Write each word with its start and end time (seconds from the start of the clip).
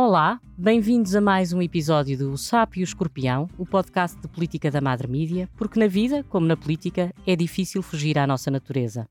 Olá, 0.00 0.40
bem-vindos 0.56 1.16
a 1.16 1.20
mais 1.20 1.52
um 1.52 1.60
episódio 1.60 2.16
do 2.16 2.30
O 2.30 2.38
Sapo 2.38 2.78
e 2.78 2.82
o 2.82 2.84
Escorpião, 2.84 3.50
o 3.58 3.66
podcast 3.66 4.16
de 4.20 4.28
política 4.28 4.70
da 4.70 4.80
Madre 4.80 5.08
Mídia, 5.08 5.50
porque 5.56 5.80
na 5.80 5.88
vida, 5.88 6.22
como 6.22 6.46
na 6.46 6.56
política, 6.56 7.12
é 7.26 7.34
difícil 7.34 7.82
fugir 7.82 8.16
à 8.16 8.24
nossa 8.24 8.48
natureza. 8.48 9.08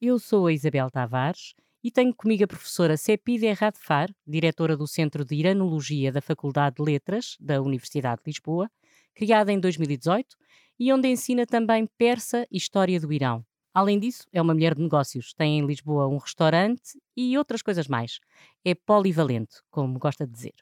Eu 0.00 0.18
sou 0.18 0.48
a 0.48 0.52
Isabel 0.52 0.90
Tavares 0.90 1.54
e 1.80 1.92
tenho 1.92 2.12
comigo 2.12 2.42
a 2.42 2.48
professora 2.48 2.96
Cepide 2.96 3.52
Radfar, 3.52 4.10
diretora 4.26 4.76
do 4.76 4.88
Centro 4.88 5.24
de 5.24 5.36
Iranologia 5.36 6.10
da 6.10 6.20
Faculdade 6.20 6.74
de 6.74 6.82
Letras 6.82 7.36
da 7.38 7.62
Universidade 7.62 8.20
de 8.24 8.32
Lisboa, 8.32 8.68
criada 9.14 9.52
em 9.52 9.60
2018 9.60 10.36
e 10.76 10.92
onde 10.92 11.06
ensina 11.06 11.46
também 11.46 11.88
persa 11.96 12.44
e 12.50 12.56
história 12.56 12.98
do 12.98 13.12
Irão. 13.12 13.44
Além 13.76 13.98
disso, 13.98 14.26
é 14.32 14.40
uma 14.40 14.54
mulher 14.54 14.74
de 14.74 14.80
negócios, 14.80 15.34
tem 15.34 15.58
em 15.58 15.66
Lisboa 15.66 16.08
um 16.08 16.16
restaurante 16.16 16.98
e 17.14 17.36
outras 17.36 17.60
coisas 17.60 17.86
mais. 17.86 18.20
É 18.64 18.74
polivalente, 18.74 19.56
como 19.70 19.98
gosta 19.98 20.26
de 20.26 20.32
dizer. 20.32 20.54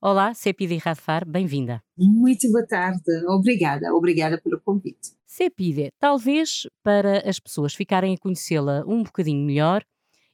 Olá, 0.00 0.32
Cepide 0.34 0.76
Radfar, 0.76 1.28
bem-vinda. 1.28 1.82
Muito 1.98 2.48
boa 2.52 2.64
tarde, 2.64 3.02
obrigada, 3.26 3.92
obrigada 3.92 4.40
pelo 4.40 4.60
convite. 4.60 5.16
Cepide, 5.26 5.90
talvez 5.98 6.68
para 6.80 7.28
as 7.28 7.40
pessoas 7.40 7.74
ficarem 7.74 8.14
a 8.14 8.18
conhecê-la 8.18 8.84
um 8.86 9.02
bocadinho 9.02 9.44
melhor, 9.44 9.84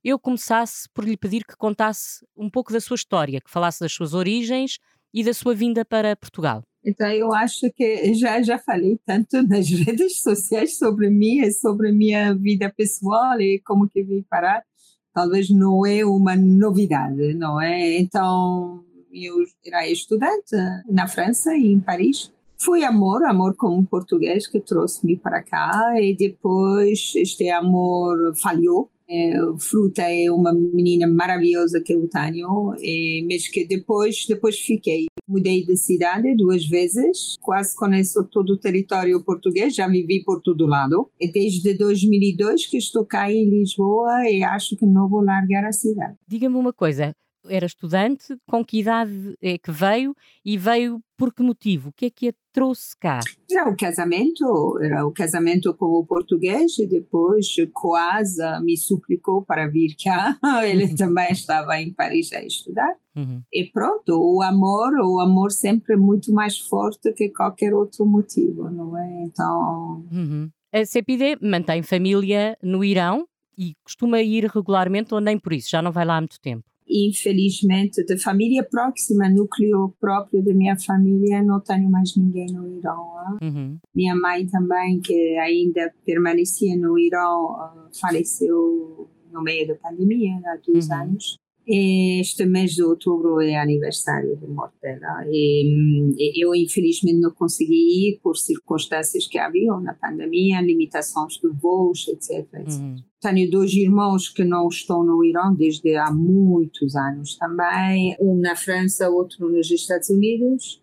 eu 0.05 0.19
começasse 0.19 0.91
por 0.93 1.05
lhe 1.05 1.17
pedir 1.17 1.43
que 1.43 1.57
contasse 1.57 2.23
um 2.37 2.51
pouco 2.51 2.71
da 2.71 2.83
sua 2.83 2.97
história, 2.97 3.41
que 3.41 3.51
falasse 3.51 3.81
das 3.81 3.93
suas 3.93 4.13
origens 4.13 4.79
e 5.11 5.25
da 5.25 5.33
sua 5.33 5.55
vinda 5.55 5.87
para 5.87 6.15
Portugal. 6.15 6.63
Então, 6.85 7.11
eu 7.11 7.33
acho 7.33 7.71
que 7.73 8.15
já, 8.15 8.41
já 8.43 8.59
falei 8.59 8.99
tanto 9.05 9.43
nas 9.47 9.69
redes 9.69 10.23
sociais 10.23 10.79
sobre 10.79 11.11
mim 11.11 11.41
e 11.41 11.53
sobre 11.53 11.93
minha 11.93 12.35
vida 12.35 12.73
pessoal 12.75 13.41
e 13.41 13.61
como 13.65 13.89
que 13.89 14.03
vim 14.03 14.23
parar. 14.23 14.65
Talvez 15.13 15.51
não 15.51 15.85
é 15.85 16.05
uma 16.05 16.37
novidade, 16.37 17.35
não 17.35 17.61
é? 17.61 17.99
Então, 17.99 18.85
eu 19.13 19.35
era 19.67 19.89
estudante 19.89 20.57
na 20.89 21.09
França, 21.09 21.55
em 21.55 21.81
Paris. 21.81 22.33
Foi 22.57 22.85
amor, 22.85 23.25
amor 23.25 23.57
com 23.57 23.77
um 23.77 23.85
português 23.85 24.47
que 24.47 24.61
trouxe-me 24.61 25.17
para 25.17 25.43
cá 25.43 25.95
e 26.01 26.15
depois 26.15 27.13
este 27.17 27.49
amor 27.49 28.35
falhou 28.37 28.91
é, 29.11 29.33
Fruta 29.59 30.03
é 30.03 30.31
uma 30.31 30.53
menina 30.53 31.09
maravilhosa 31.09 31.83
que 31.85 31.93
eu 31.93 32.09
tenho, 32.09 32.75
e, 32.79 33.27
mas 33.29 33.49
que 33.49 33.67
depois, 33.67 34.25
depois 34.29 34.59
fiquei. 34.59 35.07
Mudei 35.29 35.65
de 35.65 35.77
cidade 35.77 36.35
duas 36.37 36.65
vezes, 36.67 37.37
quase 37.41 37.75
conheço 37.75 38.25
todo 38.31 38.51
o 38.51 38.59
território 38.59 39.23
português, 39.25 39.75
já 39.75 39.89
vivi 39.89 40.23
por 40.25 40.41
todo 40.41 40.67
lado. 40.67 41.11
E 41.21 41.31
desde 41.31 41.75
2002 41.75 42.67
que 42.67 42.77
estou 42.77 43.05
cá 43.05 43.31
em 43.31 43.51
Lisboa 43.51 44.29
e 44.31 44.43
acho 44.45 44.77
que 44.77 44.87
não 44.87 45.09
vou 45.09 45.23
largar 45.23 45.65
a 45.65 45.73
cidade. 45.73 46.15
Diga-me 46.29 46.57
uma 46.57 46.73
coisa, 46.73 47.13
era 47.49 47.67
estudante, 47.67 48.37
com 48.47 48.65
que 48.65 48.81
idade 48.81 49.37
é 49.41 49.59
que 49.59 49.71
veio 49.71 50.15
e 50.45 50.59
veio 50.59 51.03
por 51.17 51.35
que 51.35 51.43
motivo? 51.43 51.91
O 51.91 51.93
que 51.93 52.07
é 52.07 52.11
que 52.11 52.29
a 52.29 52.33
trouxe 52.53 52.97
cá? 52.99 53.21
Era 53.51 53.69
o 53.69 53.77
casamento, 53.77 54.79
era 54.81 55.07
o 55.07 55.13
casamento 55.13 55.75
com 55.75 55.87
o 55.87 56.05
português 56.05 56.79
e 56.79 56.87
depois 56.87 57.47
quase 57.73 58.43
me 58.63 58.77
suplicou 58.77 59.43
para 59.43 59.69
vir 59.69 59.95
cá. 60.03 60.39
Ele 60.65 60.95
também 60.95 61.31
estava 61.31 61.79
em 61.81 61.93
Paris 61.93 62.33
a 62.33 62.43
estudar. 62.43 62.95
Uhum. 63.15 63.43
E 63.53 63.65
pronto, 63.67 64.19
o 64.19 64.43
amor, 64.43 64.93
o 64.95 65.21
amor 65.21 65.51
sempre 65.51 65.95
é 65.95 65.97
muito 65.97 66.33
mais 66.33 66.59
forte 66.59 67.13
que 67.13 67.29
qualquer 67.29 67.75
outro 67.75 68.07
motivo, 68.07 68.71
não 68.71 68.97
é? 68.97 69.25
Então... 69.25 70.05
Uhum. 70.11 70.51
A 70.73 70.85
CPD 70.85 71.37
mantém 71.43 71.83
família 71.83 72.57
no 72.63 72.85
Irão 72.85 73.27
e 73.59 73.75
costuma 73.83 74.23
ir 74.23 74.45
regularmente 74.47 75.13
ou 75.13 75.21
nem 75.21 75.37
por 75.37 75.53
isso? 75.53 75.69
Já 75.69 75.83
não 75.83 75.91
vai 75.91 76.05
lá 76.05 76.17
há 76.17 76.21
muito 76.21 76.41
tempo? 76.41 76.70
Infelizmente, 76.91 78.05
de 78.05 78.19
família 78.19 78.65
próxima, 78.65 79.29
núcleo 79.29 79.95
próprio 80.01 80.43
da 80.43 80.53
minha 80.53 80.77
família, 80.79 81.43
não 81.43 81.61
tenho 81.61 81.89
mais 81.89 82.17
ninguém 82.17 82.47
no 82.47 82.67
Irão. 82.79 83.39
Uhum. 83.41 83.79
Minha 83.95 84.17
mãe 84.17 84.47
também, 84.47 85.01
que 85.01 85.39
ainda 85.39 85.93
permanecia 86.05 86.77
no 86.77 86.99
Irão, 86.99 87.55
ah, 87.57 87.89
faleceu 88.01 89.09
no 89.33 89.43
meio 89.43 89.69
da 89.69 89.75
pandemia, 89.77 90.41
há 90.45 90.59
dois 90.67 90.89
uhum. 90.89 90.95
anos. 90.95 91.39
Este 91.73 92.45
mês 92.47 92.73
de 92.73 92.83
outubro 92.83 93.41
é 93.41 93.57
aniversário 93.57 94.37
de 94.37 94.47
morte 94.49 94.75
dela. 94.83 95.25
E, 95.31 96.43
eu, 96.43 96.53
infelizmente, 96.53 97.21
não 97.21 97.31
consegui 97.31 98.09
ir 98.09 98.21
por 98.21 98.37
circunstâncias 98.37 99.29
que 99.29 99.39
haviam 99.39 99.81
na 99.81 99.95
pandemia, 99.95 100.61
limitações 100.61 101.35
de 101.35 101.49
voos, 101.49 102.09
etc. 102.09 102.41
etc. 102.55 102.81
Uhum. 102.81 102.97
Tenho 103.21 103.51
dois 103.51 103.73
irmãos 103.75 104.29
que 104.29 104.43
não 104.43 104.67
estão 104.67 105.05
no 105.05 105.25
Irão 105.25 105.55
desde 105.55 105.95
há 105.95 106.11
muitos 106.11 106.97
anos 106.97 107.37
também. 107.37 108.17
Um 108.21 108.41
na 108.41 108.57
França, 108.57 109.09
outro 109.09 109.49
nos 109.49 109.71
Estados 109.71 110.11
Unidos. 110.11 110.83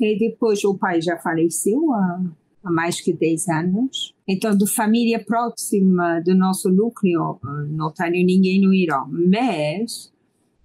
E 0.00 0.18
depois 0.18 0.62
o 0.64 0.76
pai 0.76 1.00
já 1.00 1.16
faleceu 1.16 1.90
há, 1.92 2.22
há 2.64 2.70
mais 2.70 3.00
que 3.00 3.12
10 3.12 3.48
anos. 3.48 4.14
Então, 4.26 4.56
de 4.56 4.66
família 4.66 5.22
próxima 5.24 6.20
do 6.20 6.34
nosso 6.34 6.70
núcleo, 6.70 7.38
não 7.70 7.92
tenho 7.92 8.24
ninguém 8.24 8.60
no 8.60 8.72
Irão. 8.72 9.08
Mas 9.10 10.12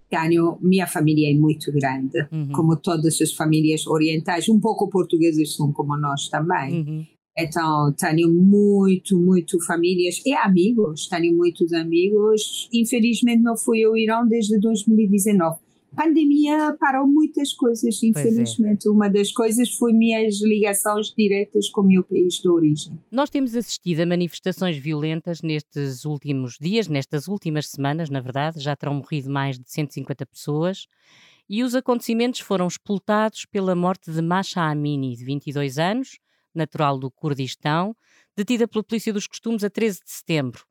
tenho, 0.10 0.58
minha 0.62 0.88
família 0.88 1.32
é 1.32 1.34
muito 1.34 1.72
grande, 1.72 2.28
uhum. 2.32 2.52
como 2.54 2.78
todas 2.78 3.20
as 3.22 3.34
famílias 3.34 3.86
orientais, 3.86 4.48
um 4.48 4.60
pouco 4.60 4.90
portugueses 4.90 5.56
são 5.56 5.72
como 5.72 5.98
nós 5.98 6.30
também. 6.30 6.82
Uhum. 6.82 7.06
Então, 7.40 7.94
tenho 7.94 8.34
muito, 8.34 9.20
muito 9.20 9.64
famílias 9.64 10.20
e 10.26 10.34
amigos, 10.34 11.08
tenho 11.08 11.36
muitos 11.36 11.72
amigos. 11.72 12.68
Infelizmente, 12.74 13.44
não 13.44 13.56
fui 13.56 13.84
ao 13.84 13.96
Irão 13.96 14.28
desde 14.28 14.60
2019 14.60 15.67
pandemia 15.98 16.78
parou 16.80 17.08
muitas 17.08 17.52
coisas, 17.54 18.02
é. 18.02 18.08
infelizmente. 18.08 18.88
É. 18.88 18.92
Uma 18.92 19.10
das 19.10 19.32
coisas 19.32 19.72
foi 19.72 19.92
minhas 19.92 20.40
ligações 20.42 21.08
diretas 21.08 21.70
com 21.70 21.82
o 21.82 21.88
meu 21.88 22.04
país 22.04 22.36
de 22.36 22.48
origem. 22.48 22.98
Nós 23.12 23.30
temos 23.32 23.56
assistido 23.56 24.02
a 24.02 24.06
manifestações 24.06 24.78
violentas 24.78 25.42
nestes 25.42 26.06
últimos 26.06 26.58
dias, 26.62 26.88
nestas 26.88 27.28
últimas 27.28 27.68
semanas, 27.68 28.10
na 28.10 28.22
verdade, 28.22 28.60
já 28.60 28.76
terão 28.76 28.94
morrido 28.94 29.30
mais 29.30 29.58
de 29.58 29.70
150 29.70 30.26
pessoas. 30.28 30.88
E 31.50 31.64
os 31.64 31.74
acontecimentos 31.74 32.42
foram 32.42 32.68
explotados 32.68 33.46
pela 33.46 33.74
morte 33.74 34.12
de 34.12 34.22
Masha 34.22 34.62
Amini, 34.62 35.16
de 35.16 35.26
22 35.26 35.80
anos, 35.80 36.20
natural 36.54 37.00
do 37.00 37.10
Kurdistão, 37.10 37.96
detida 38.36 38.68
pela 38.68 38.84
Polícia 38.84 39.12
dos 39.12 39.26
Costumes 39.26 39.64
a 39.64 39.70
13 39.70 40.00
de 40.04 40.12
setembro 40.12 40.68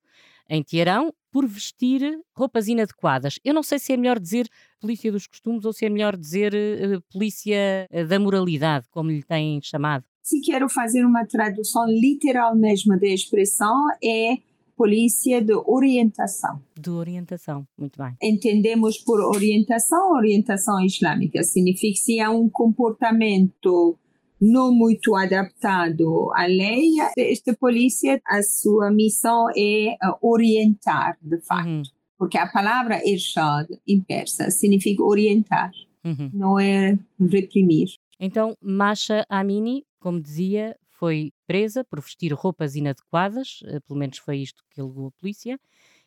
em 0.49 0.63
Teherão 0.63 1.13
por 1.37 1.47
vestir 1.47 2.01
roupas 2.35 2.67
inadequadas. 2.67 3.39
Eu 3.45 3.53
não 3.53 3.63
sei 3.63 3.79
se 3.79 3.93
é 3.93 3.97
melhor 3.99 4.19
dizer 4.19 4.49
polícia 4.81 5.13
dos 5.13 5.27
costumes 5.27 5.67
ou 5.67 5.73
se 5.75 5.85
é 5.85 5.91
melhor 5.91 6.17
dizer 6.17 6.55
uh, 6.55 7.03
polícia 7.13 7.87
eh, 7.91 8.05
da 8.07 8.19
moralidade, 8.19 8.87
como 8.91 9.11
lhe 9.11 9.23
têm 9.23 9.61
chamado. 9.63 10.03
Se 10.23 10.41
quero 10.41 10.67
fazer 10.71 11.05
uma 11.05 11.27
tradução 11.27 11.85
literal 11.89 12.57
mesmo 12.57 12.99
da 12.99 13.09
expressão, 13.09 13.85
é 14.03 14.39
polícia 14.75 15.43
de 15.43 15.53
orientação. 15.67 16.59
De 16.75 16.89
orientação, 16.89 17.69
muito 17.77 18.03
bem. 18.03 18.15
Entendemos 18.23 18.97
por 18.97 19.21
orientação, 19.21 20.13
orientação 20.13 20.83
islâmica. 20.83 21.43
Significa 21.43 21.93
que 21.93 22.01
se 22.01 22.19
há 22.19 22.31
um 22.31 22.49
comportamento 22.49 23.99
não 24.41 24.73
muito 24.73 25.15
adaptado 25.15 26.31
à 26.35 26.47
lei, 26.47 26.91
esta 27.17 27.55
polícia, 27.55 28.21
a 28.27 28.43
sua 28.43 28.91
missão 28.91 29.49
é 29.57 29.93
eh, 29.93 29.97
orientar, 30.21 31.17
de 31.21 31.41
fato. 31.41 31.69
Uhum. 31.69 31.83
Porque 32.19 32.39
a 32.39 32.47
palavra 32.47 33.01
irshad, 33.07 33.67
em 33.87 34.01
persa, 34.01 34.51
significa 34.51 35.03
orientar, 35.03 35.71
uhum. 36.05 36.31
não 36.33 36.59
é 36.59 36.99
reprimir. 37.21 37.89
Então, 38.19 38.57
Masha 38.61 39.27
Amini, 39.29 39.85
como 39.99 40.21
dizia, 40.21 40.77
foi 40.89 41.33
presa 41.47 41.85
por 41.85 42.01
vestir 42.01 42.33
roupas 42.33 42.75
inadequadas, 42.75 43.61
eh, 43.67 43.81
pelo 43.81 43.99
menos 43.99 44.19
foi 44.19 44.39
isto 44.39 44.65
que 44.71 44.81
alegou 44.81 45.09
a 45.09 45.21
polícia, 45.21 45.59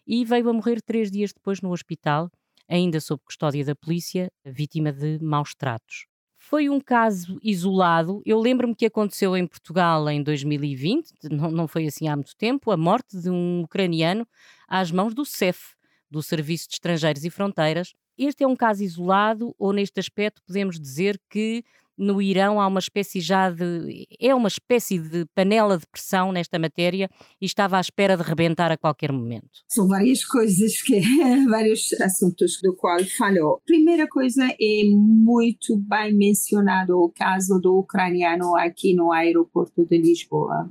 e 0.05 0.25
veio 0.25 0.49
a 0.49 0.53
morrer 0.53 0.81
três 0.81 1.11
dias 1.11 1.31
depois 1.31 1.61
no 1.61 1.71
hospital, 1.71 2.31
ainda 2.67 2.99
sob 2.99 3.21
custódia 3.23 3.63
da 3.63 3.75
polícia, 3.75 4.31
vítima 4.43 4.91
de 4.91 5.19
maus 5.21 5.53
tratos. 5.53 6.08
Foi 6.49 6.67
um 6.67 6.79
caso 6.79 7.39
isolado. 7.43 8.23
Eu 8.25 8.39
lembro-me 8.39 8.73
que 8.73 8.87
aconteceu 8.87 9.37
em 9.37 9.45
Portugal 9.45 10.09
em 10.09 10.23
2020, 10.23 11.13
não, 11.29 11.51
não 11.51 11.67
foi 11.67 11.85
assim 11.85 12.07
há 12.07 12.15
muito 12.15 12.35
tempo, 12.35 12.71
a 12.71 12.75
morte 12.75 13.21
de 13.21 13.29
um 13.29 13.61
ucraniano 13.61 14.27
às 14.67 14.89
mãos 14.89 15.13
do 15.13 15.23
CEF, 15.23 15.75
do 16.09 16.23
Serviço 16.23 16.67
de 16.67 16.73
Estrangeiros 16.73 17.23
e 17.23 17.29
Fronteiras. 17.29 17.93
Este 18.17 18.43
é 18.43 18.47
um 18.47 18.55
caso 18.55 18.83
isolado, 18.83 19.53
ou 19.59 19.71
neste 19.71 19.99
aspecto 19.99 20.41
podemos 20.41 20.79
dizer 20.79 21.21
que 21.29 21.63
no 21.99 22.21
Irão 22.21 22.61
há 22.61 22.65
uma 22.65 22.79
espécie 22.79 23.19
já 23.19 23.51
de. 23.51 24.07
é 24.19 24.33
uma 24.33 24.47
espécie 24.47 24.97
de 24.97 25.25
panela 25.35 25.77
de 25.77 25.85
pressão 25.85 26.31
nesta 26.31 26.57
matéria 26.57 27.09
e 27.41 27.45
estava 27.45 27.77
à 27.77 27.81
espera 27.81 28.15
de 28.15 28.23
rebentar 28.23 28.71
a 28.71 28.77
qualquer 28.77 29.11
momento? 29.11 29.49
São 29.67 29.87
várias 29.87 30.23
coisas 30.23 30.81
que. 30.81 31.01
vários 31.49 31.91
assuntos 32.01 32.59
do 32.63 32.73
qual 32.75 33.03
falou. 33.17 33.61
Primeira 33.65 34.07
coisa 34.07 34.45
é 34.45 34.83
muito 34.89 35.75
bem 35.77 36.15
mencionado 36.15 36.97
o 36.97 37.09
caso 37.09 37.59
do 37.59 37.79
ucraniano 37.79 38.55
aqui 38.55 38.95
no 38.95 39.11
aeroporto 39.11 39.85
de 39.85 39.97
Lisboa. 39.97 40.69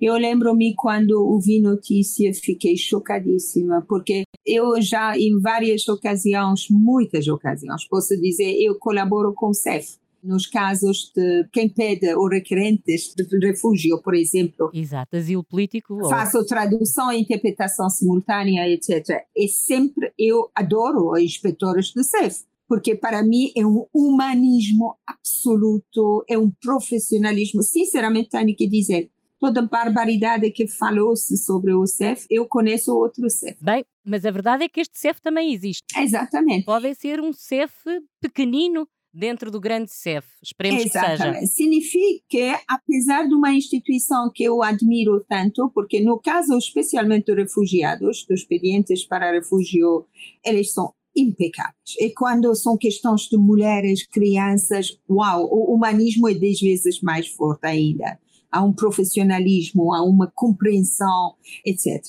Eu 0.00 0.14
lembro-me 0.14 0.74
quando 0.76 1.12
ouvi 1.12 1.60
notícia, 1.60 2.32
fiquei 2.34 2.76
chocadíssima, 2.76 3.84
porque 3.88 4.24
eu 4.44 4.80
já 4.80 5.16
em 5.18 5.40
várias 5.40 5.88
ocasiões, 5.88 6.66
muitas 6.70 7.26
ocasiões, 7.26 7.86
posso 7.88 8.16
dizer, 8.20 8.54
eu 8.62 8.78
colaboro 8.78 9.32
com 9.34 9.48
o 9.48 9.54
CEF 9.54 9.96
nos 10.26 10.46
casos 10.46 11.12
de 11.14 11.48
quem 11.52 11.68
pede 11.68 12.14
ou 12.14 12.28
requerentes 12.28 13.14
de 13.14 13.46
refúgio, 13.46 14.00
por 14.02 14.14
exemplo. 14.14 14.70
Exato, 14.72 15.16
asilo 15.16 15.44
político. 15.44 15.98
Faço 16.08 16.38
ou... 16.38 16.46
tradução 16.46 17.12
e 17.12 17.20
interpretação 17.20 17.88
simultânea, 17.88 18.68
etc. 18.68 19.24
E 19.34 19.48
sempre 19.48 20.12
eu 20.18 20.50
adoro 20.54 21.12
os 21.12 21.20
inspetores 21.20 21.92
do 21.92 22.02
CEF, 22.02 22.44
porque 22.68 22.94
para 22.94 23.22
mim 23.22 23.52
é 23.56 23.64
um 23.64 23.86
humanismo 23.94 24.96
absoluto, 25.06 26.24
é 26.28 26.36
um 26.36 26.50
profissionalismo. 26.60 27.62
Sinceramente, 27.62 28.30
tenho 28.30 28.54
que 28.56 28.68
dizer, 28.68 29.10
toda 29.38 29.62
barbaridade 29.62 30.50
que 30.50 30.66
falou-se 30.66 31.36
sobre 31.36 31.72
o 31.74 31.86
CEF, 31.86 32.26
eu 32.30 32.46
conheço 32.46 32.96
outro 32.96 33.28
CEF. 33.30 33.56
Bem, 33.62 33.84
mas 34.04 34.24
a 34.24 34.30
verdade 34.30 34.64
é 34.64 34.68
que 34.68 34.80
este 34.80 34.98
CEF 34.98 35.20
também 35.20 35.52
existe. 35.52 35.84
Exatamente. 35.96 36.64
Pode 36.64 36.94
ser 36.94 37.20
um 37.20 37.32
CEF 37.32 37.72
pequenino 38.20 38.88
dentro 39.16 39.50
do 39.50 39.58
grande 39.58 39.90
CEF. 39.90 40.26
Esperemos 40.42 40.84
Exatamente. 40.84 41.16
que 41.16 41.46
seja. 41.46 41.46
Significa 41.46 42.24
que, 42.28 42.54
apesar 42.68 43.26
de 43.26 43.34
uma 43.34 43.52
instituição 43.52 44.30
que 44.32 44.44
eu 44.44 44.62
admiro 44.62 45.24
tanto, 45.26 45.70
porque 45.74 46.00
no 46.00 46.20
caso 46.20 46.56
especialmente 46.58 47.24
dos 47.24 47.36
refugiados, 47.36 48.26
dos 48.28 48.40
expedientes 48.40 49.06
para 49.06 49.32
refúgio, 49.32 50.06
eles 50.44 50.72
são 50.72 50.92
impecáveis. 51.16 51.96
E 51.98 52.10
quando 52.10 52.54
são 52.54 52.76
questões 52.76 53.22
de 53.22 53.38
mulheres, 53.38 54.06
crianças, 54.06 54.98
uau, 55.08 55.48
o 55.50 55.74
humanismo 55.74 56.28
é 56.28 56.34
dez 56.34 56.60
vezes 56.60 57.00
mais 57.00 57.26
forte 57.26 57.66
ainda. 57.66 58.18
Há 58.52 58.62
um 58.62 58.72
profissionalismo, 58.72 59.94
há 59.94 60.02
uma 60.02 60.30
compreensão, 60.34 61.34
etc. 61.64 62.02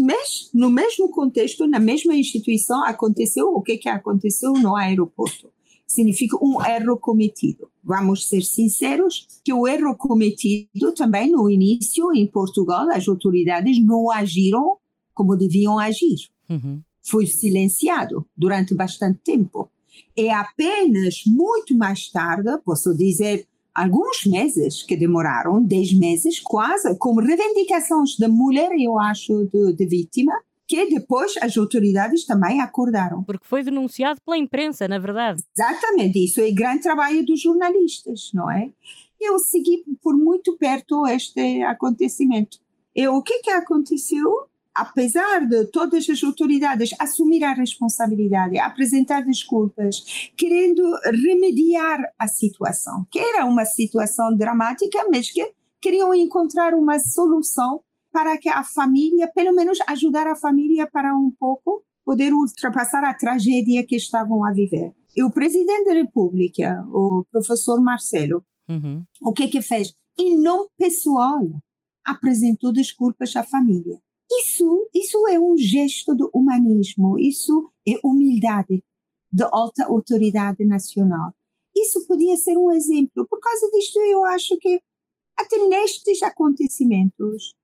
Mas, 0.00 0.50
no 0.52 0.70
mesmo 0.70 1.10
contexto, 1.10 1.66
na 1.66 1.80
mesma 1.80 2.14
instituição, 2.14 2.84
aconteceu 2.84 3.48
o 3.48 3.62
que, 3.62 3.78
que 3.78 3.88
aconteceu 3.88 4.52
no 4.52 4.76
aeroporto 4.76 5.50
significa 5.88 6.36
um 6.44 6.62
erro 6.64 6.98
cometido. 6.98 7.68
Vamos 7.82 8.28
ser 8.28 8.42
sinceros 8.42 9.26
que 9.42 9.52
o 9.52 9.66
erro 9.66 9.96
cometido 9.96 10.92
também 10.94 11.30
no 11.30 11.48
início 11.48 12.12
em 12.12 12.26
Portugal 12.26 12.86
as 12.90 13.08
autoridades 13.08 13.82
não 13.82 14.10
agiram 14.10 14.76
como 15.14 15.34
deviam 15.34 15.78
agir. 15.78 16.28
Uhum. 16.48 16.80
Foi 17.02 17.26
silenciado 17.26 18.26
durante 18.36 18.74
bastante 18.74 19.18
tempo. 19.24 19.70
E 20.14 20.28
apenas 20.28 21.22
muito 21.26 21.76
mais 21.76 22.10
tarde, 22.10 22.50
posso 22.64 22.94
dizer 22.94 23.46
alguns 23.74 24.26
meses 24.26 24.82
que 24.82 24.96
demoraram, 24.96 25.62
dez 25.62 25.92
meses 25.92 26.38
quase, 26.38 26.94
como 26.96 27.20
reivindicações 27.20 28.16
da 28.18 28.28
mulher, 28.28 28.70
eu 28.78 28.98
acho, 28.98 29.48
de, 29.52 29.72
de 29.72 29.86
vítima, 29.86 30.32
que 30.68 30.84
depois 30.90 31.34
as 31.40 31.56
autoridades 31.56 32.26
também 32.26 32.60
acordaram. 32.60 33.24
Porque 33.24 33.46
foi 33.46 33.62
denunciado 33.64 34.20
pela 34.20 34.36
imprensa, 34.36 34.86
na 34.86 34.98
verdade. 34.98 35.42
Exatamente, 35.56 36.22
isso 36.22 36.42
é 36.42 36.50
grande 36.50 36.82
trabalho 36.82 37.24
dos 37.24 37.40
jornalistas, 37.40 38.30
não 38.34 38.50
é? 38.50 38.70
Eu 39.18 39.38
segui 39.38 39.82
por 40.02 40.14
muito 40.14 40.56
perto 40.58 41.06
este 41.06 41.62
acontecimento. 41.62 42.58
E 42.94 43.08
o 43.08 43.22
que 43.22 43.38
que 43.38 43.50
aconteceu? 43.50 44.46
Apesar 44.74 45.40
de 45.40 45.64
todas 45.66 46.08
as 46.08 46.22
autoridades 46.22 46.90
assumir 47.00 47.42
a 47.42 47.52
responsabilidade, 47.52 48.58
apresentar 48.58 49.22
desculpas, 49.22 50.30
querendo 50.36 50.82
remediar 51.04 51.98
a 52.16 52.28
situação, 52.28 53.04
que 53.10 53.18
era 53.18 53.44
uma 53.44 53.64
situação 53.64 54.36
dramática, 54.36 55.04
mas 55.10 55.30
que 55.30 55.52
queriam 55.80 56.14
encontrar 56.14 56.74
uma 56.74 56.98
solução 57.00 57.80
para 58.12 58.38
que 58.38 58.48
a 58.48 58.64
família, 58.64 59.30
pelo 59.34 59.54
menos 59.54 59.78
ajudar 59.86 60.26
a 60.26 60.36
família 60.36 60.88
para 60.90 61.14
um 61.16 61.30
pouco 61.38 61.84
poder 62.04 62.32
ultrapassar 62.32 63.04
a 63.04 63.14
tragédia 63.14 63.86
que 63.86 63.96
estavam 63.96 64.44
a 64.44 64.52
viver. 64.52 64.94
E 65.16 65.22
o 65.22 65.30
presidente 65.30 65.84
da 65.84 65.94
República, 65.94 66.82
o 66.88 67.24
professor 67.30 67.80
Marcelo, 67.80 68.44
uhum. 68.68 69.04
o 69.20 69.32
que 69.32 69.48
que 69.48 69.60
fez? 69.60 69.94
Em 70.18 70.40
nome 70.40 70.68
pessoal, 70.78 71.40
apresentou 72.04 72.72
desculpas 72.72 73.36
à 73.36 73.42
família. 73.42 74.00
Isso, 74.30 74.88
isso 74.94 75.26
é 75.28 75.38
um 75.38 75.56
gesto 75.56 76.14
do 76.14 76.30
humanismo, 76.34 77.18
isso 77.18 77.70
é 77.86 77.98
humildade 78.04 78.82
da 79.30 79.48
alta 79.52 79.84
autoridade 79.84 80.64
nacional. 80.64 81.32
Isso 81.76 82.06
podia 82.06 82.36
ser 82.36 82.56
um 82.56 82.70
exemplo. 82.70 83.26
Por 83.28 83.40
causa 83.40 83.70
disto, 83.70 83.98
eu 84.00 84.24
acho 84.24 84.56
que 84.58 84.80
até 85.36 85.56
nestes 85.68 86.22
acontecimentos, 86.22 87.54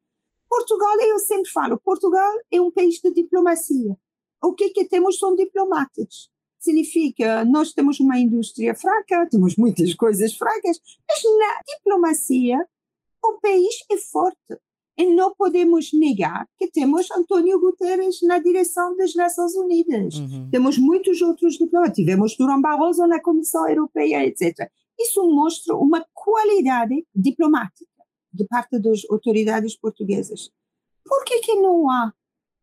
Portugal, 0.55 1.01
eu 1.01 1.19
sempre 1.19 1.51
falo, 1.51 1.81
Portugal 1.81 2.33
é 2.49 2.61
um 2.61 2.71
país 2.71 3.01
de 3.03 3.13
diplomacia. 3.13 3.97
O 4.41 4.53
que 4.55 4.71
que 4.71 4.85
temos 4.85 5.19
são 5.19 5.35
diplomatas. 5.35 6.31
Significa, 6.61 7.45
nós 7.45 7.73
temos 7.73 7.99
uma 7.99 8.17
indústria 8.19 8.73
fraca, 8.73 9.27
temos 9.29 9.57
muitas 9.57 9.93
coisas 9.95 10.33
fracas, 10.35 10.81
mas 11.09 11.23
na 11.25 11.61
diplomacia 11.77 12.57
o 13.25 13.41
país 13.41 13.75
é 13.91 13.97
forte. 13.97 14.39
E 14.97 15.07
não 15.07 15.35
podemos 15.35 15.93
negar 15.93 16.47
que 16.57 16.71
temos 16.71 17.11
António 17.11 17.59
Guterres 17.59 18.23
na 18.23 18.39
direção 18.39 18.97
das 18.97 19.13
Nações 19.13 19.57
Unidas. 19.57 20.15
Uhum. 20.15 20.49
Temos 20.53 20.79
muitos 20.79 21.21
outros 21.21 21.55
diplomatas. 21.55 21.97
Tivemos 21.97 22.37
Durão 22.37 22.61
Barroso 22.61 23.05
na 23.09 23.21
Comissão 23.21 23.69
Europeia, 23.69 24.25
etc. 24.25 24.71
Isso 24.97 25.29
mostra 25.29 25.75
uma 25.75 26.07
qualidade 26.15 27.05
diplomática 27.13 27.94
de 28.35 28.45
parte 28.47 28.79
das 28.79 29.03
autoridades 29.09 29.77
portuguesas. 29.77 30.51
Por 31.05 31.25
que, 31.25 31.41
que 31.41 31.55
não 31.55 31.89
há 31.89 32.13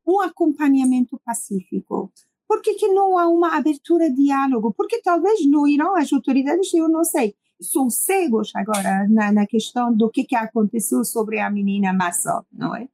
um 0.06 0.20
acompanhamento 0.20 1.20
pacífico? 1.24 2.12
Por 2.48 2.62
que, 2.62 2.74
que 2.74 2.88
não 2.90 3.18
há 3.18 3.30
uma 3.30 3.56
abertura 3.56 4.10
de 4.10 4.18
diálogo? 4.18 4.74
Porque 4.74 5.02
talvez 5.02 5.46
no 5.48 5.68
Irã 5.68 5.94
as 5.96 6.12
autoridades, 6.12 6.74
eu 6.74 6.90
não 6.90 7.04
sei, 7.04 7.34
são 7.62 7.90
cegos 7.90 8.52
agora 8.56 9.08
na, 9.08 9.32
na 9.32 9.46
questão 9.46 9.96
do 9.96 10.10
que, 10.10 10.26
que 10.26 10.36
aconteceu 10.36 11.06
sobre 11.06 11.40
a 11.40 11.50
menina 11.50 11.94
Massa, 11.94 12.44
não 12.52 12.76
é? 12.76 12.90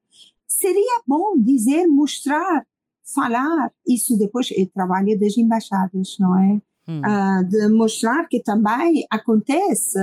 Seria 0.46 1.02
bom 1.08 1.38
dizer, 1.38 1.88
mostrar, 1.88 2.66
falar, 3.04 3.72
isso 3.88 4.18
depois 4.18 4.50
é 4.52 4.66
trabalho 4.66 5.20
das 5.20 5.38
embaixadas, 5.38 6.18
não 6.20 6.38
é? 6.38 6.62
Hum. 6.88 7.02
Uh, 7.02 7.44
de 7.50 7.68
mostrar 7.70 8.28
que 8.28 8.42
também 8.42 9.06
acontece, 9.10 10.00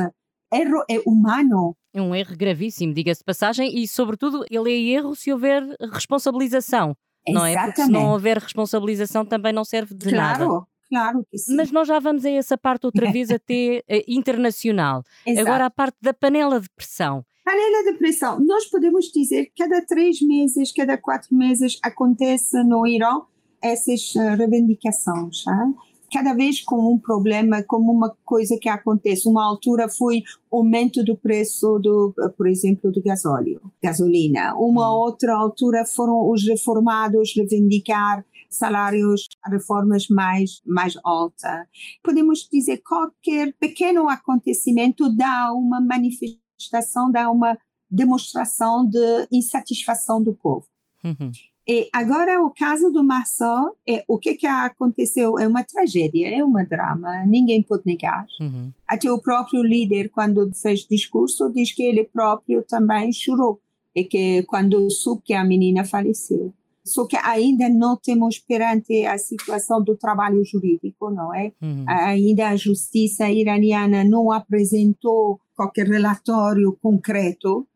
erro 0.52 0.84
é 0.90 0.98
humano, 1.06 1.76
é 1.94 2.02
um 2.02 2.14
erro 2.14 2.36
gravíssimo, 2.36 2.92
diga-se 2.92 3.20
de 3.20 3.24
passagem, 3.24 3.78
e 3.78 3.86
sobretudo 3.86 4.44
ele 4.50 4.70
é 4.70 4.96
erro 4.96 5.14
se 5.14 5.32
houver 5.32 5.62
responsabilização. 5.92 6.96
Não 7.26 7.46
é? 7.46 7.54
Porque 7.64 7.82
se 7.82 7.90
não 7.90 8.10
houver 8.10 8.36
responsabilização 8.36 9.24
também 9.24 9.52
não 9.52 9.64
serve 9.64 9.94
de 9.94 10.10
claro. 10.10 10.48
nada. 10.48 10.66
Claro 10.90 11.26
que 11.30 11.38
sim. 11.38 11.56
Mas 11.56 11.70
nós 11.70 11.88
já 11.88 11.98
vamos 11.98 12.24
a 12.24 12.30
essa 12.30 12.58
parte 12.58 12.84
outra 12.84 13.10
vez 13.10 13.30
até 13.32 13.82
uh, 13.88 14.04
internacional. 14.06 15.02
Exato. 15.24 15.46
Agora 15.46 15.66
a 15.66 15.70
parte 15.70 15.96
da 16.02 16.12
panela 16.12 16.60
de 16.60 16.68
pressão. 16.68 17.24
Panela 17.44 17.92
de 17.92 17.98
pressão. 17.98 18.38
Nós 18.40 18.66
podemos 18.66 19.06
dizer 19.06 19.46
que 19.46 19.64
cada 19.64 19.84
três 19.86 20.20
meses, 20.20 20.72
cada 20.72 20.98
quatro 20.98 21.34
meses 21.34 21.78
acontece 21.82 22.62
no 22.64 22.86
Irã 22.86 23.22
essas 23.62 24.14
uh, 24.14 24.36
reivindicações. 24.36 25.46
Hein? 25.46 25.74
Cada 26.14 26.32
vez 26.32 26.60
com 26.60 26.94
um 26.94 26.96
problema, 26.96 27.64
como 27.64 27.90
uma 27.90 28.16
coisa 28.24 28.56
que 28.56 28.68
acontece. 28.68 29.28
Uma 29.28 29.44
altura 29.44 29.88
foi 29.88 30.22
aumento 30.48 31.02
do 31.02 31.16
preço 31.16 31.80
do, 31.80 32.14
por 32.36 32.46
exemplo, 32.46 32.92
do 32.92 33.02
gasóleo, 33.02 33.60
gasolina. 33.82 34.54
Uma 34.54 34.92
hum. 34.92 35.00
outra 35.00 35.34
altura 35.34 35.84
foram 35.84 36.30
os 36.30 36.46
reformados 36.46 37.34
reivindicar 37.34 38.24
salários, 38.48 39.26
reformas 39.44 40.06
mais 40.08 40.62
mais 40.64 40.96
altas. 41.02 41.66
Podemos 42.00 42.48
dizer 42.48 42.80
qualquer 42.86 43.52
pequeno 43.58 44.08
acontecimento 44.08 45.12
dá 45.12 45.52
uma 45.52 45.80
manifestação, 45.80 47.10
dá 47.10 47.28
uma 47.28 47.58
demonstração 47.90 48.88
de 48.88 49.26
insatisfação 49.32 50.22
do 50.22 50.32
povo. 50.32 50.66
Uhum. 51.02 51.32
E 51.66 51.88
agora 51.92 52.42
o 52.42 52.50
caso 52.50 52.90
do 52.90 53.02
Marçal, 53.02 53.74
é, 53.88 54.04
o 54.06 54.18
que 54.18 54.34
que 54.34 54.46
aconteceu 54.46 55.38
é 55.38 55.48
uma 55.48 55.64
tragédia, 55.64 56.28
é 56.28 56.44
um 56.44 56.52
drama, 56.64 57.24
ninguém 57.26 57.62
pode 57.62 57.84
negar. 57.86 58.26
Uhum. 58.38 58.70
Até 58.86 59.10
o 59.10 59.18
próprio 59.18 59.62
líder, 59.62 60.10
quando 60.10 60.50
fez 60.54 60.86
discurso, 60.86 61.50
diz 61.50 61.72
que 61.72 61.82
ele 61.82 62.04
próprio 62.04 62.62
também 62.62 63.12
chorou, 63.12 63.60
e 63.94 64.04
que 64.04 64.42
quando 64.42 64.90
soube 64.90 65.22
que 65.24 65.32
a 65.32 65.44
menina 65.44 65.84
faleceu. 65.84 66.52
Só 66.84 67.06
que 67.06 67.16
ainda 67.16 67.66
não 67.70 67.96
temos 67.96 68.38
perante 68.38 69.06
a 69.06 69.16
situação 69.16 69.82
do 69.82 69.96
trabalho 69.96 70.44
jurídico, 70.44 71.10
não 71.10 71.34
é? 71.34 71.50
Uhum. 71.62 71.84
Ainda 71.88 72.50
a 72.50 72.56
justiça 72.56 73.30
iraniana 73.30 74.04
não 74.04 74.30
apresentou 74.30 75.40
qualquer 75.56 75.86
relatório 75.86 76.76
concreto 76.82 77.66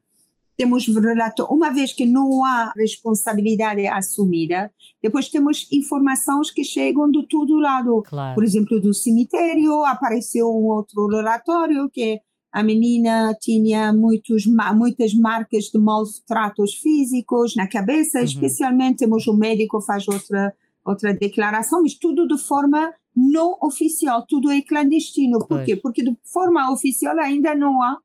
temos 0.58 0.88
relato, 0.88 1.44
uma 1.44 1.70
vez 1.70 1.92
que 1.92 2.04
não 2.04 2.44
há 2.44 2.72
responsabilidade 2.76 3.86
assumida, 3.86 4.72
depois 5.00 5.28
temos 5.28 5.68
informações 5.72 6.50
que 6.50 6.64
chegam 6.64 7.08
de 7.08 7.24
todo 7.28 7.60
lado. 7.60 8.02
Claro. 8.02 8.34
Por 8.34 8.42
exemplo, 8.42 8.80
do 8.80 8.92
cemitério, 8.92 9.84
apareceu 9.84 10.48
um 10.48 10.66
outro 10.66 11.06
relatório 11.06 11.88
que 11.88 12.20
a 12.52 12.62
menina 12.64 13.36
tinha 13.40 13.92
muitos, 13.92 14.46
muitas 14.74 15.14
marcas 15.14 15.66
de 15.66 15.78
maus 15.78 16.20
tratos 16.26 16.74
físicos 16.74 17.54
na 17.54 17.68
cabeça, 17.68 18.18
uhum. 18.18 18.24
especialmente 18.24 18.98
temos 18.98 19.28
o 19.28 19.36
médico 19.36 19.80
faz 19.80 20.08
outra 20.08 20.52
outra 20.84 21.12
declaração, 21.12 21.82
mas 21.82 21.94
tudo 21.94 22.26
de 22.26 22.38
forma 22.38 22.92
não 23.14 23.58
oficial, 23.60 24.24
tudo 24.26 24.50
é 24.50 24.62
clandestino. 24.62 25.38
Por 25.46 25.62
quê? 25.62 25.76
Porque 25.76 26.02
de 26.02 26.16
forma 26.24 26.72
oficial 26.72 27.18
ainda 27.18 27.54
não 27.54 27.82
há, 27.82 27.98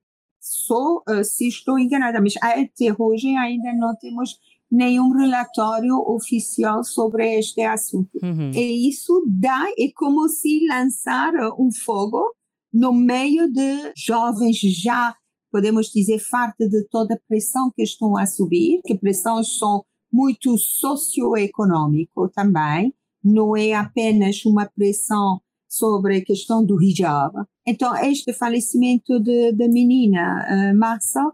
só 0.44 0.98
uh, 0.98 1.24
se 1.24 1.48
estou 1.48 1.80
enganada, 1.80 2.20
mas 2.20 2.34
até 2.42 2.94
hoje 3.00 3.34
ainda 3.38 3.72
não 3.74 3.96
temos 3.96 4.38
nenhum 4.70 5.12
relatório 5.12 5.96
oficial 6.00 6.84
sobre 6.84 7.38
este 7.40 7.62
assunto. 7.62 8.10
Uhum. 8.22 8.52
E 8.54 8.90
isso 8.90 9.24
dá, 9.26 9.66
é 9.80 9.90
como 9.96 10.28
se 10.28 10.68
lançar 10.68 11.32
um 11.58 11.72
fogo 11.72 12.36
no 12.74 12.92
meio 12.92 13.50
de 13.50 13.94
jovens 13.96 14.58
já, 14.58 15.16
podemos 15.50 15.92
dizer, 15.92 16.20
farta 16.20 16.68
de 16.68 16.84
toda 16.90 17.14
a 17.14 17.20
pressão 17.28 17.72
que 17.74 17.84
estão 17.84 18.18
a 18.18 18.26
subir, 18.26 18.82
que 18.84 18.98
pressões 18.98 19.58
são 19.58 19.86
muito 20.12 20.58
socioeconômico 20.58 22.28
também, 22.30 22.94
não 23.24 23.56
é 23.56 23.74
apenas 23.74 24.44
uma 24.44 24.66
pressão 24.66 25.40
sobre 25.74 26.18
a 26.18 26.24
questão 26.24 26.64
do 26.64 26.80
hijab. 26.80 27.34
Então, 27.66 27.96
este 28.06 28.32
falecimento 28.32 29.20
da 29.20 29.68
menina 29.68 30.46
uh, 30.48 30.78
Massa 30.78 31.32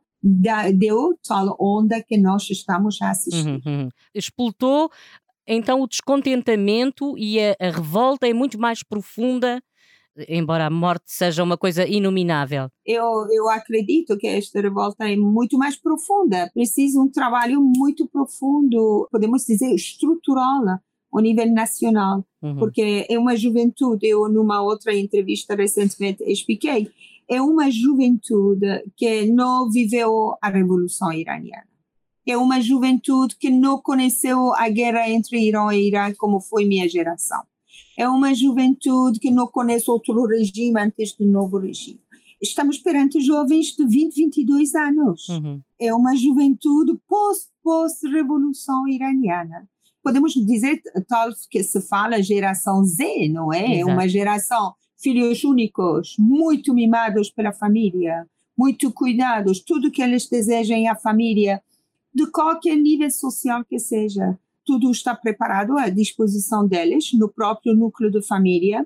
deu 0.77 1.17
tal 1.27 1.57
onda 1.59 2.01
que 2.01 2.17
nós 2.17 2.49
estamos 2.49 3.01
a 3.01 3.09
assistir. 3.09 3.45
Uhum, 3.45 3.61
uhum. 3.65 3.89
Explotou 4.15 4.89
então 5.45 5.81
o 5.81 5.87
descontentamento 5.87 7.17
e 7.17 7.39
a, 7.39 7.55
a 7.59 7.69
revolta 7.69 8.27
é 8.27 8.33
muito 8.33 8.57
mais 8.57 8.81
profunda 8.81 9.61
embora 10.27 10.65
a 10.65 10.69
morte 10.69 11.05
seja 11.07 11.43
uma 11.43 11.57
coisa 11.57 11.87
inominável? 11.87 12.67
Eu, 12.85 13.05
eu 13.31 13.47
acredito 13.47 14.17
que 14.17 14.27
esta 14.27 14.59
revolta 14.59 15.09
é 15.09 15.15
muito 15.15 15.57
mais 15.57 15.79
profunda. 15.79 16.49
Precisa 16.53 16.99
um 16.99 17.09
trabalho 17.09 17.61
muito 17.61 18.05
profundo, 18.07 19.07
podemos 19.09 19.45
dizer, 19.45 19.73
estrutural 19.73 20.79
ao 21.11 21.21
nível 21.21 21.51
nacional, 21.51 22.25
uhum. 22.41 22.57
porque 22.57 23.05
é 23.09 23.17
uma 23.17 23.35
juventude, 23.35 24.07
eu 24.07 24.29
numa 24.29 24.61
outra 24.61 24.95
entrevista 24.95 25.55
recentemente 25.55 26.23
expliquei, 26.23 26.89
é 27.27 27.41
uma 27.41 27.69
juventude 27.69 28.83
que 28.95 29.25
não 29.25 29.69
viveu 29.69 30.35
a 30.41 30.49
Revolução 30.49 31.11
Iraniana. 31.11 31.67
É 32.27 32.37
uma 32.37 32.61
juventude 32.61 33.35
que 33.37 33.49
não 33.49 33.81
conheceu 33.81 34.53
a 34.55 34.69
guerra 34.69 35.09
entre 35.09 35.39
Irã 35.39 35.73
e 35.73 35.87
Iraque 35.87 36.17
como 36.17 36.39
foi 36.39 36.65
minha 36.65 36.87
geração 36.87 37.41
é 37.99 38.07
uma 38.07 38.33
juventude 38.33 39.19
que 39.19 39.29
não 39.29 39.45
conhece 39.45 39.91
outro 39.91 40.25
regime 40.25 40.79
antes 40.79 41.13
do 41.17 41.25
novo 41.25 41.57
regime. 41.57 41.99
Estamos 42.41 42.77
perante 42.77 43.19
jovens 43.19 43.75
de 43.75 43.85
20, 43.85 44.15
22 44.15 44.73
anos. 44.73 45.27
Uhum. 45.27 45.61
É 45.77 45.93
uma 45.93 46.15
juventude 46.15 46.97
pós-revolução 47.61 48.83
pós 48.83 48.95
iraniana. 48.95 49.69
Podemos 50.03 50.33
dizer, 50.33 50.81
tal 51.07 51.29
que 51.49 51.63
se 51.63 51.81
fala 51.81 52.21
geração 52.21 52.83
Z, 52.83 53.29
não 53.29 53.53
é? 53.53 53.79
É 53.79 53.85
uma 53.85 54.07
geração 54.07 54.73
filhos 55.01 55.43
únicos, 55.43 56.15
muito 56.19 56.73
mimados 56.73 57.29
pela 57.29 57.53
família, 57.53 58.27
muito 58.57 58.91
cuidados, 58.91 59.61
tudo 59.61 59.91
que 59.91 60.01
eles 60.01 60.27
desejam 60.27 60.89
à 60.91 60.95
família, 60.95 61.61
de 62.13 62.29
qualquer 62.29 62.75
nível 62.75 63.09
social 63.09 63.63
que 63.63 63.79
seja 63.79 64.37
tudo 64.69 64.91
está 64.91 65.15
preparado 65.15 65.79
à 65.79 65.89
disposição 65.89 66.67
deles, 66.67 67.11
no 67.13 67.27
próprio 67.27 67.73
núcleo 67.73 68.11
de 68.11 68.21
família. 68.21 68.85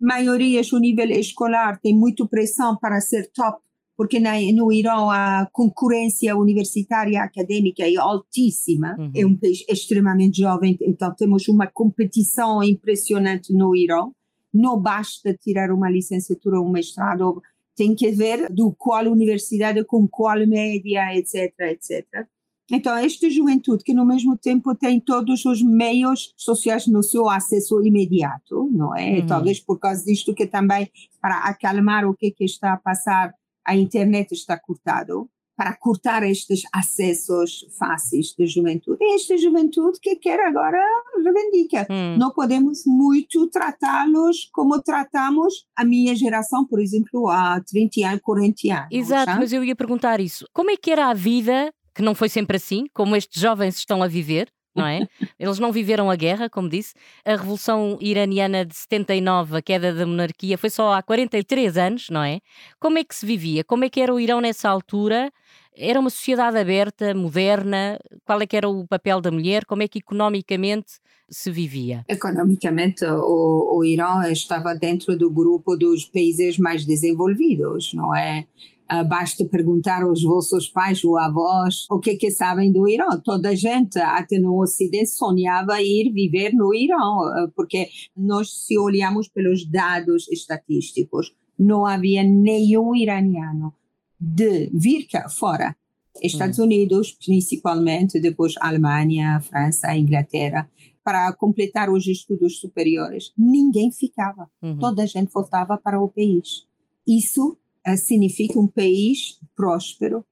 Maiorias, 0.00 0.72
o 0.72 0.78
nível 0.78 1.10
escolar 1.10 1.80
tem 1.80 1.92
muito 1.92 2.28
pressão 2.28 2.76
para 2.76 3.00
ser 3.00 3.28
top, 3.34 3.60
porque 3.96 4.20
na, 4.20 4.32
no 4.52 4.70
Irão 4.70 5.10
a 5.10 5.48
concorrência 5.52 6.36
universitária 6.36 7.22
acadêmica 7.22 7.82
é 7.82 7.96
altíssima. 7.96 8.94
Uhum. 8.98 9.10
É 9.14 9.26
um 9.26 9.36
país 9.36 9.64
extremamente 9.68 10.40
jovem, 10.40 10.76
então 10.82 11.14
temos 11.14 11.48
uma 11.48 11.66
competição 11.66 12.62
impressionante 12.62 13.52
no 13.52 13.74
Irão. 13.74 14.12
Não 14.52 14.80
basta 14.80 15.34
tirar 15.34 15.70
uma 15.70 15.90
licenciatura 15.90 16.60
ou 16.60 16.66
um 16.66 16.72
mestrado, 16.72 17.42
tem 17.74 17.94
que 17.94 18.10
ver 18.10 18.50
do 18.50 18.72
qual 18.72 19.06
universidade, 19.06 19.84
com 19.84 20.06
qual 20.06 20.46
média, 20.46 21.14
etc, 21.14 21.52
etc. 21.60 22.26
Então, 22.70 22.96
esta 22.96 23.30
juventude 23.30 23.84
que, 23.84 23.94
no 23.94 24.04
mesmo 24.04 24.36
tempo, 24.36 24.74
tem 24.74 24.98
todos 24.98 25.44
os 25.44 25.62
meios 25.62 26.34
sociais 26.36 26.86
no 26.88 27.02
seu 27.02 27.28
acesso 27.28 27.80
imediato, 27.80 28.68
não 28.72 28.94
é? 28.96 29.20
Uhum. 29.20 29.26
Talvez 29.26 29.60
por 29.60 29.78
causa 29.78 30.04
disto 30.04 30.34
que 30.34 30.46
também, 30.46 30.90
para 31.20 31.44
acalmar 31.44 32.04
o 32.08 32.14
que, 32.14 32.32
que 32.32 32.44
está 32.44 32.72
a 32.72 32.76
passar, 32.76 33.32
a 33.66 33.74
internet 33.74 34.32
está 34.32 34.58
cortado, 34.58 35.28
para 35.56 35.74
cortar 35.74 36.22
estes 36.22 36.62
acessos 36.72 37.66
fáceis 37.78 38.34
da 38.38 38.44
juventude. 38.44 38.98
E 39.00 39.14
esta 39.14 39.38
juventude 39.38 39.98
que 40.00 40.16
quer 40.16 40.38
agora 40.40 40.78
reivindica. 41.24 41.86
Uhum. 41.88 42.18
Não 42.18 42.30
podemos 42.30 42.82
muito 42.86 43.48
tratá-los 43.48 44.50
como 44.52 44.80
tratamos 44.82 45.66
a 45.74 45.84
minha 45.84 46.14
geração, 46.14 46.66
por 46.66 46.78
exemplo, 46.78 47.28
há 47.28 47.60
30 47.66 48.06
anos, 48.06 48.20
40 48.22 48.74
anos. 48.74 48.88
Exato, 48.90 49.32
mas 49.38 49.52
eu 49.52 49.64
ia 49.64 49.74
perguntar 49.74 50.20
isso. 50.20 50.44
Como 50.52 50.70
é 50.70 50.76
que 50.76 50.90
era 50.90 51.06
a 51.06 51.14
vida 51.14 51.72
que 51.94 52.02
não 52.02 52.14
foi 52.14 52.28
sempre 52.28 52.58
assim, 52.58 52.84
como 52.92 53.16
estes 53.16 53.40
jovens 53.40 53.78
estão 53.78 54.02
a 54.02 54.06
viver, 54.06 54.50
não 54.76 54.86
é? 54.86 55.06
Eles 55.38 55.58
não 55.58 55.72
viveram 55.72 56.10
a 56.10 56.16
guerra, 56.16 56.48
como 56.48 56.68
disse. 56.68 56.94
A 57.24 57.32
Revolução 57.32 57.98
Iraniana 58.00 58.64
de 58.64 58.76
79, 58.76 59.56
a 59.56 59.62
queda 59.62 59.92
da 59.92 60.06
monarquia, 60.06 60.58
foi 60.58 60.70
só 60.70 60.92
há 60.92 61.02
43 61.02 61.76
anos, 61.78 62.10
não 62.10 62.22
é? 62.22 62.40
Como 62.78 62.98
é 62.98 63.04
que 63.04 63.14
se 63.14 63.24
vivia? 63.24 63.64
Como 63.64 63.84
é 63.84 63.88
que 63.88 64.00
era 64.00 64.14
o 64.14 64.20
Irão 64.20 64.40
nessa 64.40 64.68
altura? 64.68 65.32
Era 65.74 66.00
uma 66.00 66.10
sociedade 66.10 66.56
aberta, 66.56 67.14
moderna? 67.14 67.98
Qual 68.24 68.40
é 68.40 68.46
que 68.46 68.56
era 68.56 68.68
o 68.68 68.86
papel 68.86 69.20
da 69.20 69.30
mulher? 69.30 69.64
Como 69.66 69.82
é 69.82 69.88
que 69.88 69.98
economicamente 69.98 70.92
se 71.28 71.50
vivia? 71.50 72.04
Economicamente, 72.08 73.04
o, 73.04 73.78
o 73.78 73.84
Irão 73.84 74.22
estava 74.30 74.74
dentro 74.74 75.16
do 75.16 75.30
grupo 75.30 75.76
dos 75.76 76.04
países 76.06 76.58
mais 76.58 76.84
desenvolvidos, 76.84 77.92
não 77.92 78.14
é? 78.14 78.46
Uh, 78.90 79.04
basta 79.04 79.44
perguntar 79.44 80.04
aos 80.04 80.22
vossos 80.22 80.68
pais 80.68 81.02
ou 81.02 81.18
avós 81.18 81.86
o 81.90 81.98
que 81.98 82.14
que 82.14 82.30
sabem 82.30 82.70
do 82.70 82.88
Irão. 82.88 83.20
Toda 83.20 83.48
a 83.48 83.54
gente, 83.54 83.98
até 83.98 84.38
no 84.38 84.62
Ocidente, 84.62 85.10
sonhava 85.10 85.82
ir 85.82 86.12
viver 86.12 86.52
no 86.52 86.72
Irão, 86.72 87.18
uh, 87.18 87.50
porque 87.56 87.88
nós, 88.16 88.64
se 88.64 88.78
olhamos 88.78 89.26
pelos 89.26 89.68
dados 89.68 90.28
estatísticos, 90.30 91.34
não 91.58 91.84
havia 91.84 92.22
nenhum 92.22 92.94
iraniano 92.94 93.74
de 94.20 94.70
vir 94.72 95.06
cá 95.08 95.28
fora. 95.28 95.76
Estados 96.22 96.58
hum. 96.58 96.64
Unidos, 96.64 97.12
principalmente, 97.12 98.20
depois 98.20 98.54
Alemanha, 98.60 99.40
França, 99.40 99.96
Inglaterra, 99.96 100.70
para 101.04 101.32
completar 101.32 101.90
os 101.90 102.06
estudos 102.06 102.58
superiores. 102.58 103.32
Ninguém 103.36 103.92
ficava. 103.92 104.50
Uhum. 104.62 104.78
Toda 104.78 105.02
a 105.02 105.06
gente 105.06 105.32
voltava 105.32 105.76
para 105.76 106.00
o 106.00 106.08
país. 106.08 106.66
Isso 107.06 107.56
significa 107.94 108.58
um 108.58 108.66
país 108.66 109.38
próspero, 109.54 110.24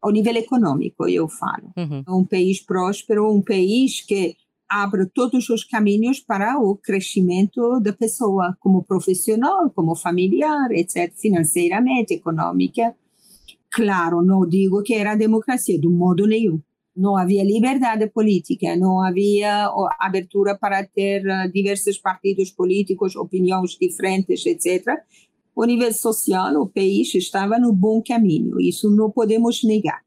ao 0.00 0.10
nível 0.10 0.36
econômico, 0.36 1.08
eu 1.08 1.28
falo. 1.28 1.72
Uhum. 1.76 2.20
Um 2.20 2.24
país 2.24 2.60
próspero, 2.60 3.30
um 3.30 3.42
país 3.42 4.00
que 4.00 4.36
abre 4.68 5.06
todos 5.06 5.48
os 5.50 5.64
caminhos 5.64 6.20
para 6.20 6.58
o 6.58 6.76
crescimento 6.76 7.80
da 7.80 7.92
pessoa, 7.92 8.56
como 8.60 8.84
profissional, 8.84 9.68
como 9.70 9.96
familiar, 9.96 10.70
etc., 10.70 11.12
financeiramente, 11.16 12.14
econômica. 12.14 12.94
Claro, 13.70 14.22
não 14.22 14.48
digo 14.48 14.82
que 14.82 14.94
era 14.94 15.16
democracia, 15.16 15.78
de 15.78 15.88
modo 15.88 16.26
nenhum. 16.26 16.60
Não 16.96 17.16
havia 17.16 17.44
liberdade 17.44 18.06
política, 18.08 18.76
não 18.76 19.00
havia 19.00 19.70
abertura 19.98 20.56
para 20.56 20.84
ter 20.84 21.24
eh, 21.24 21.48
diversos 21.48 21.98
partidos 21.98 22.50
políticos, 22.50 23.16
opiniões 23.16 23.76
diferentes, 23.80 24.44
etc 24.44 24.86
o 25.54 25.64
nível 25.64 25.92
social, 25.92 26.54
o 26.60 26.66
país 26.66 27.14
estava 27.14 27.58
no 27.58 27.72
bom 27.72 28.02
caminho, 28.02 28.60
isso 28.60 28.90
não 28.90 29.10
podemos 29.10 29.62
negar. 29.64 30.00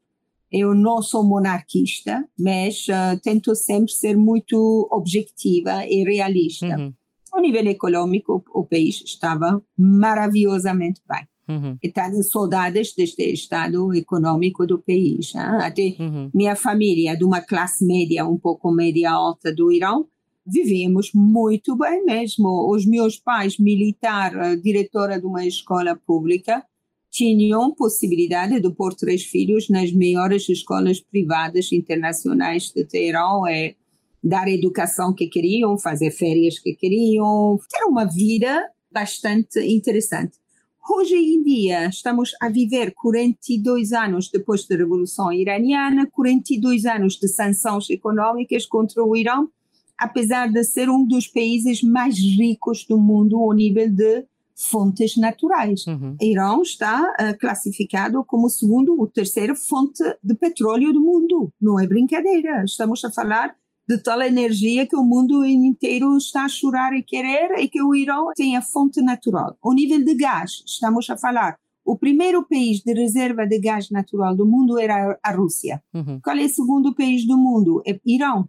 Eu 0.52 0.76
não 0.76 1.02
sou 1.02 1.24
monarquista, 1.24 2.24
mas 2.38 2.86
uh, 2.88 3.20
tento 3.24 3.56
sempre 3.56 3.92
ser 3.92 4.16
muito 4.16 4.88
objetiva 4.92 5.84
e 5.86 6.04
realista. 6.04 6.78
Uhum. 6.78 6.94
Ao 7.32 7.42
nível 7.42 7.66
econômico, 7.66 8.44
o 8.54 8.64
país 8.64 9.02
estava 9.04 9.60
maravilhosamente 9.76 11.02
bem. 11.10 11.28
Uhum. 11.50 11.78
E 11.82 11.90
tenho 11.90 12.24
saudades 12.24 12.94
deste 12.96 13.24
estado 13.34 13.94
econômico 13.94 14.66
do 14.68 14.80
país. 14.80 15.34
Hein? 15.34 15.42
Até 15.62 15.96
uhum. 16.00 16.30
minha 16.34 16.56
família, 16.56 17.18
de 17.18 17.24
uma 17.24 17.42
classe 17.42 17.86
média, 17.86 18.26
um 18.26 18.38
pouco 18.38 18.72
média 18.72 19.12
alta 19.12 19.54
do 19.54 19.72
Irão, 19.72 20.08
vivíamos 20.46 21.12
muito 21.14 21.76
bem 21.78 22.04
mesmo. 22.04 22.70
Os 22.72 22.86
meus 22.86 23.18
pais, 23.18 23.58
militar, 23.58 24.36
eh, 24.36 24.56
diretora 24.56 25.20
de 25.20 25.26
uma 25.26 25.46
escola 25.46 25.96
pública, 25.96 26.64
tinham 27.10 27.74
possibilidade 27.76 28.60
de 28.60 28.72
pôr 28.72 28.94
três 28.96 29.24
filhos 29.24 29.70
nas 29.70 29.92
melhores 29.92 30.50
escolas 30.50 31.00
privadas 31.00 31.72
internacionais 31.72 32.72
de 32.72 32.84
Teherão, 32.86 33.48
é 33.48 33.76
dar 34.24 34.48
a 34.48 34.52
educação 34.52 35.14
que 35.14 35.28
queriam, 35.28 35.78
fazer 35.78 36.10
férias 36.12 36.58
que 36.58 36.74
queriam, 36.74 37.60
ter 37.70 37.84
uma 37.86 38.06
vida 38.06 38.68
bastante 38.92 39.60
interessante. 39.60 40.38
Hoje 40.90 41.16
em 41.16 41.44
dia, 41.44 41.88
estamos 41.88 42.32
a 42.42 42.50
viver 42.50 42.94
42 42.94 43.94
anos 43.94 44.30
depois 44.30 44.68
da 44.68 44.76
Revolução 44.76 45.32
Iraniana, 45.32 46.10
42 46.12 46.86
anos 46.86 47.16
de 47.16 47.28
sanções 47.28 47.90
econômicas 47.90 48.66
contra 48.66 49.04
o 49.04 49.16
Irão, 49.16 49.50
apesar 49.98 50.52
de 50.52 50.64
ser 50.64 50.90
um 50.90 51.06
dos 51.06 51.28
países 51.28 51.82
mais 51.82 52.18
ricos 52.18 52.86
do 52.86 52.98
mundo 52.98 53.38
ao 53.38 53.54
nível 53.54 53.90
de 53.90 54.26
fontes 54.56 55.18
naturais. 55.18 55.86
Uhum. 55.88 56.16
Irão 56.22 56.62
está 56.62 57.02
uh, 57.02 57.38
classificado 57.40 58.24
como 58.24 58.50
segundo 58.50 59.00
ou 59.00 59.08
terceira 59.08 59.56
fonte 59.56 60.04
de 60.24 60.36
petróleo 60.36 60.94
do 60.94 61.02
mundo. 61.02 61.52
Não 61.60 61.80
é 61.80 61.88
brincadeira. 61.88 62.64
Estamos 62.64 63.04
a 63.04 63.12
falar 63.12 63.56
de 63.88 63.98
tal 63.98 64.22
energia 64.22 64.88
que 64.88 64.96
o 64.96 65.04
mundo 65.04 65.44
inteiro 65.46 66.16
está 66.18 66.46
a 66.46 66.50
chorar 66.50 66.94
e 66.94 67.04
querer 67.04 67.60
e 67.60 67.68
que 67.68 67.82
o 67.82 67.94
Irão 67.94 68.32
tem 68.36 68.56
a 68.56 68.62
fonte 68.62 69.02
natural. 69.02 69.58
O 69.62 69.74
nível 69.74 70.04
de 70.04 70.16
gás, 70.16 70.64
estamos 70.66 71.10
a 71.10 71.18
falar, 71.18 71.58
o 71.86 71.98
primeiro 71.98 72.48
país 72.48 72.82
de 72.82 72.94
reserva 72.94 73.46
de 73.46 73.60
gás 73.60 73.90
natural 73.90 74.36
do 74.36 74.46
mundo 74.46 74.80
era 74.80 75.20
a 75.22 75.32
Rússia. 75.32 75.84
Uhum. 75.94 76.20
Qual 76.24 76.38
é 76.38 76.46
o 76.46 76.50
segundo 76.50 76.96
país 76.96 77.28
do 77.28 77.38
mundo? 77.38 77.82
É 77.86 78.00
Irão. 78.06 78.48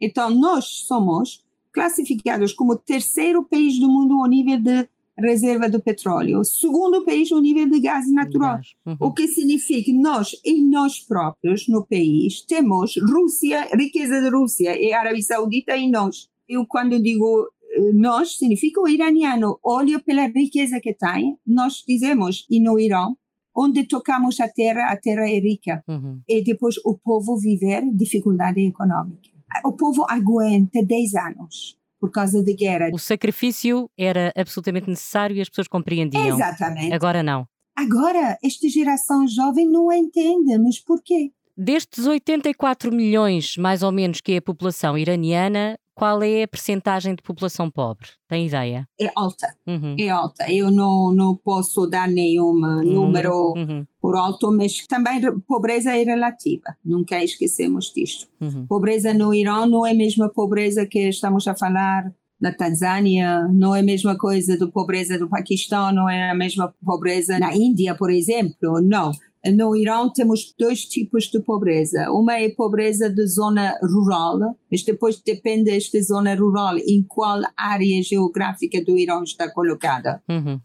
Então, 0.00 0.30
nós 0.30 0.64
somos 0.86 1.44
classificados 1.72 2.52
como 2.52 2.76
terceiro 2.76 3.44
país 3.44 3.78
do 3.78 3.88
mundo 3.88 4.14
ao 4.20 4.28
nível 4.28 4.58
de 4.60 4.88
reserva 5.18 5.68
do 5.68 5.80
petróleo. 5.80 6.44
Segundo 6.44 7.04
país, 7.04 7.30
o 7.30 7.40
nível 7.40 7.68
de 7.68 7.80
gás 7.80 8.10
natural. 8.12 8.60
Uhum. 8.84 8.96
O 9.00 9.12
que 9.12 9.26
significa 9.28 9.84
que 9.84 9.92
nós, 9.92 10.32
em 10.44 10.68
nós 10.68 11.00
próprios, 11.00 11.66
no 11.68 11.84
país, 11.86 12.42
temos 12.42 12.94
Rússia, 12.96 13.68
riqueza 13.74 14.20
da 14.20 14.30
Rússia 14.30 14.78
e 14.78 14.92
Arábia 14.92 15.22
Saudita 15.22 15.76
em 15.76 15.90
nós. 15.90 16.28
Eu, 16.48 16.66
quando 16.66 17.00
digo 17.00 17.48
eh, 17.72 17.92
nós, 17.94 18.36
significa 18.36 18.80
o 18.80 18.88
iraniano. 18.88 19.58
Olha 19.62 19.98
pela 19.98 20.26
riqueza 20.28 20.80
que 20.80 20.94
tem. 20.94 21.36
Nós 21.46 21.82
dizemos, 21.86 22.46
e 22.50 22.60
no 22.60 22.78
Irão, 22.78 23.16
onde 23.54 23.84
tocamos 23.84 24.38
a 24.38 24.48
terra, 24.48 24.90
a 24.90 24.96
terra 24.96 25.28
é 25.28 25.38
rica. 25.38 25.82
Uhum. 25.88 26.20
E 26.28 26.42
depois 26.42 26.76
o 26.84 26.94
povo 26.94 27.38
viver 27.38 27.82
dificuldade 27.94 28.60
econômica. 28.60 29.35
O 29.64 29.72
povo 29.72 30.04
aguenta 30.08 30.82
10 30.82 31.14
anos 31.14 31.76
por 31.98 32.10
causa 32.10 32.42
da 32.42 32.52
guerra. 32.52 32.90
O 32.92 32.98
sacrifício 32.98 33.90
era 33.96 34.32
absolutamente 34.36 34.88
necessário 34.88 35.36
e 35.36 35.40
as 35.40 35.48
pessoas 35.48 35.68
compreendiam. 35.68 36.36
Exatamente. 36.36 36.92
Agora 36.92 37.22
não. 37.22 37.46
Agora, 37.74 38.38
esta 38.42 38.68
geração 38.68 39.26
jovem 39.26 39.68
não 39.68 39.92
entende, 39.92 40.56
mas 40.58 40.78
porquê? 40.78 41.32
Destes 41.56 42.06
84 42.06 42.92
milhões, 42.92 43.56
mais 43.56 43.82
ou 43.82 43.90
menos, 43.90 44.20
que 44.20 44.32
é 44.32 44.36
a 44.38 44.42
população 44.42 44.96
iraniana, 44.96 45.78
qual 45.96 46.22
é 46.22 46.42
a 46.42 46.48
percentagem 46.48 47.14
de 47.14 47.22
população 47.22 47.70
pobre? 47.70 48.08
Tem 48.28 48.46
ideia? 48.46 48.86
É 49.00 49.10
alta, 49.16 49.56
uhum. 49.66 49.96
é 49.98 50.10
alta. 50.10 50.52
Eu 50.52 50.70
não, 50.70 51.10
não 51.10 51.34
posso 51.34 51.86
dar 51.86 52.06
nenhum 52.06 52.52
uhum. 52.52 52.82
número 52.84 53.54
uhum. 53.56 53.86
por 53.98 54.14
alto, 54.14 54.52
mas 54.52 54.86
também 54.86 55.22
pobreza 55.48 55.96
é 55.96 56.02
relativa, 56.02 56.76
nunca 56.84 57.24
esquecemos 57.24 57.90
disto. 57.94 58.28
Uhum. 58.38 58.66
Pobreza 58.66 59.14
no 59.14 59.32
Irã 59.32 59.64
não 59.66 59.86
é 59.86 59.92
a 59.92 59.94
mesma 59.94 60.28
pobreza 60.28 60.84
que 60.84 61.08
estamos 61.08 61.48
a 61.48 61.54
falar 61.54 62.12
na 62.38 62.52
Tanzânia, 62.52 63.48
não 63.48 63.74
é 63.74 63.80
a 63.80 63.82
mesma 63.82 64.18
coisa 64.18 64.58
do 64.58 64.70
pobreza 64.70 65.18
do 65.18 65.30
Paquistão, 65.30 65.90
não 65.94 66.10
é 66.10 66.30
a 66.30 66.34
mesma 66.34 66.74
pobreza 66.84 67.38
na 67.38 67.56
Índia, 67.56 67.94
por 67.94 68.10
exemplo, 68.10 68.82
não. 68.82 69.12
No 69.52 69.76
Irão 69.76 70.12
temos 70.12 70.54
dois 70.58 70.84
tipos 70.84 71.24
de 71.24 71.40
pobreza. 71.40 72.10
Uma 72.10 72.38
é 72.38 72.48
pobreza 72.48 73.08
de 73.08 73.26
zona 73.26 73.78
rural, 73.82 74.38
mas 74.70 74.82
depois 74.82 75.20
depende 75.20 75.70
desta 75.70 76.00
zona 76.02 76.34
rural 76.34 76.78
em 76.78 77.02
qual 77.02 77.40
área 77.56 78.02
geográfica 78.02 78.82
do 78.84 78.98
Irão 78.98 79.22
está 79.22 79.50
colocada. 79.50 80.22
Uhum, 80.28 80.60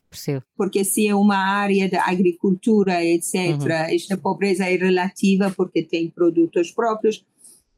porque 0.56 0.84
se 0.84 1.08
é 1.08 1.16
uma 1.16 1.38
área 1.38 1.90
de 1.90 1.98
agricultura, 1.98 3.04
etc., 3.04 3.36
uhum. 3.36 3.72
esta 3.90 4.18
pobreza 4.18 4.66
é 4.66 4.76
relativa 4.76 5.52
porque 5.52 5.84
tem 5.84 6.10
produtos 6.10 6.72
próprios. 6.72 7.26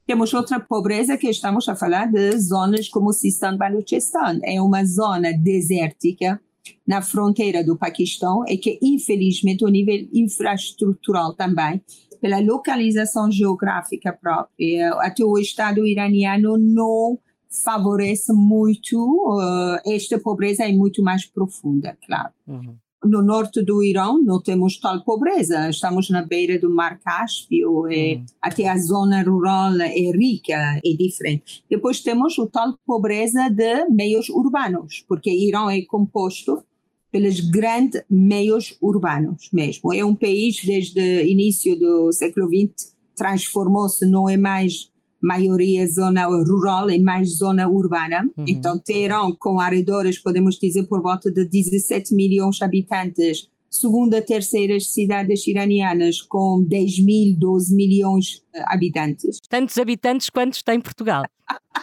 Temos 0.06 0.34
outra 0.34 0.60
pobreza 0.60 1.18
que 1.18 1.30
estamos 1.30 1.68
a 1.70 1.76
falar 1.76 2.12
de 2.12 2.38
zonas 2.38 2.90
como 2.90 3.14
Sistan 3.14 3.56
Baluchistan. 3.56 4.40
É 4.44 4.62
uma 4.62 4.84
zona 4.84 5.32
desértica 5.32 6.42
na 6.88 7.02
fronteira 7.02 7.63
do 7.63 7.78
Paquistão 7.78 8.43
e 8.47 8.58
que, 8.58 8.80
infelizmente, 8.82 9.65
o 9.65 9.69
nível 9.69 10.08
infraestrutural 10.13 11.34
também, 11.34 11.82
pela 12.21 12.39
localização 12.39 13.30
geográfica 13.32 14.13
própria, 14.13 14.93
até 15.02 15.23
o 15.23 15.38
Estado 15.38 15.86
iraniano 15.86 16.58
não 16.58 17.19
favorece 17.63 18.34
muito, 18.34 18.97
uh, 18.97 19.80
esta 19.86 20.17
pobreza 20.17 20.63
é 20.63 20.71
muito 20.71 21.04
mais 21.04 21.26
profunda, 21.26 21.97
claro. 22.06 22.34
Uhum. 22.47 22.76
No 23.04 23.22
norte 23.22 23.62
do 23.62 23.84
Irão 23.84 24.22
não 24.22 24.42
temos 24.42 24.80
tal 24.80 25.04
pobreza, 25.04 25.70
estamos 25.70 26.10
na 26.10 26.22
beira 26.22 26.58
do 26.60 26.70
Mar 26.70 27.00
Cáspio, 27.00 27.92
e 27.92 28.16
uhum. 28.16 28.26
até 28.42 28.68
a 28.68 28.78
zona 28.78 29.24
rural 29.24 29.80
é 29.82 30.12
rica, 30.12 30.80
é 30.84 30.94
diferente. 30.98 31.63
Depois 31.70 32.02
temos 32.02 32.38
o 32.38 32.48
tal 32.48 32.78
pobreza 32.86 33.50
de 33.50 33.89
meios 33.89 34.30
urbanos, 34.30 35.04
porque 35.08 35.30
Irão 35.30 35.70
é 35.70 35.82
composto 35.82 36.63
pelos 37.12 37.39
grandes 37.39 38.02
meios 38.10 38.76
urbanos 38.82 39.50
mesmo. 39.54 39.94
É 39.94 40.04
um 40.04 40.16
país 40.16 40.63
desde 40.66 41.00
o 41.00 41.28
início 41.28 41.78
do 41.78 42.12
século 42.12 42.48
XX 42.48 42.94
transformou-se, 43.16 44.06
não 44.06 44.28
é 44.28 44.36
mais 44.36 44.92
maioria 45.24 45.88
zona 45.88 46.26
rural 46.26 46.90
e 46.90 47.02
mais 47.02 47.38
zona 47.38 47.68
urbana. 47.68 48.30
Uhum. 48.38 48.46
Então, 48.48 48.78
Teherão, 48.78 49.34
com 49.40 49.60
arredores, 49.60 50.20
podemos 50.20 50.60
dizer, 50.60 50.84
por 50.84 51.02
volta 51.02 51.32
de 51.32 51.48
17 51.48 52.14
milhões 52.14 52.58
de 52.58 52.66
habitantes, 52.66 53.50
segunda, 53.70 54.22
terceira 54.22 54.78
cidades 54.80 55.48
iranianas 55.48 56.22
com 56.22 56.64
10 56.68 57.00
mil, 57.06 57.36
12 57.38 57.74
milhões 57.74 58.44
de 58.54 58.60
habitantes. 58.66 59.40
Tantos 59.50 59.78
habitantes 59.78 60.30
quantos 60.30 60.62
tem 60.62 60.80
Portugal. 60.82 61.24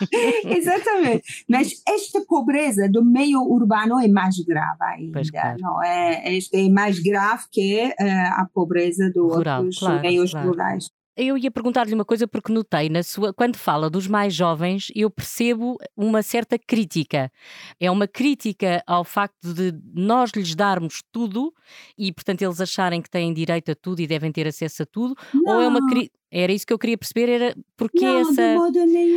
Exatamente. 0.45 1.45
Mas 1.49 1.83
esta 1.89 2.21
pobreza 2.27 2.89
do 2.89 3.05
meio 3.05 3.41
urbano 3.41 3.99
é 3.99 4.09
mais 4.09 4.39
grave 4.41 4.83
ainda. 4.83 5.23
Claro. 5.31 5.57
Não 5.61 5.83
é? 5.83 6.39
É 6.53 6.69
mais 6.69 6.99
grave 6.99 7.45
que 7.51 7.87
uh, 7.87 8.41
a 8.41 8.49
pobreza 8.53 9.11
dos 9.11 9.37
outros 9.37 9.79
claro, 9.79 10.01
meios 10.01 10.31
claro. 10.31 10.49
rurais. 10.49 10.91
Eu 11.17 11.37
ia 11.37 11.51
perguntar-lhe 11.51 11.95
uma 11.95 12.05
coisa 12.05 12.27
porque 12.27 12.53
notei 12.53 12.89
na 12.89 13.03
sua 13.03 13.33
quando 13.33 13.57
fala 13.57 13.91
dos 13.91 14.07
mais 14.07 14.35
jovens, 14.35 14.89
eu 14.95 15.11
percebo 15.11 15.77
uma 15.97 16.23
certa 16.23 16.59
crítica. 16.59 17.31
É 17.79 17.91
uma 17.91 18.07
crítica 18.07 18.83
ao 18.87 19.05
facto 19.05 19.53
de 19.53 19.75
nós 19.95 20.31
lhes 20.31 20.55
darmos 20.55 21.03
tudo 21.13 21.53
e, 21.99 22.13
portanto, 22.13 22.43
eles 22.43 22.61
acharem 22.61 23.03
que 23.03 23.11
têm 23.11 23.35
direito 23.35 23.73
a 23.73 23.75
tudo 23.75 24.01
e 24.01 24.07
devem 24.07 24.33
ter 24.33 24.47
acesso 24.47 24.83
a 24.85 24.87
tudo, 24.87 25.15
não. 25.35 25.57
ou 25.57 25.63
é 25.63 25.69
uma 25.69 25.81
era 26.33 26.53
isso 26.53 26.65
que 26.65 26.73
eu 26.73 26.79
queria 26.79 26.97
perceber, 26.97 27.29
era 27.29 27.57
porque 27.77 28.05
não, 28.05 28.19
essa. 28.21 28.57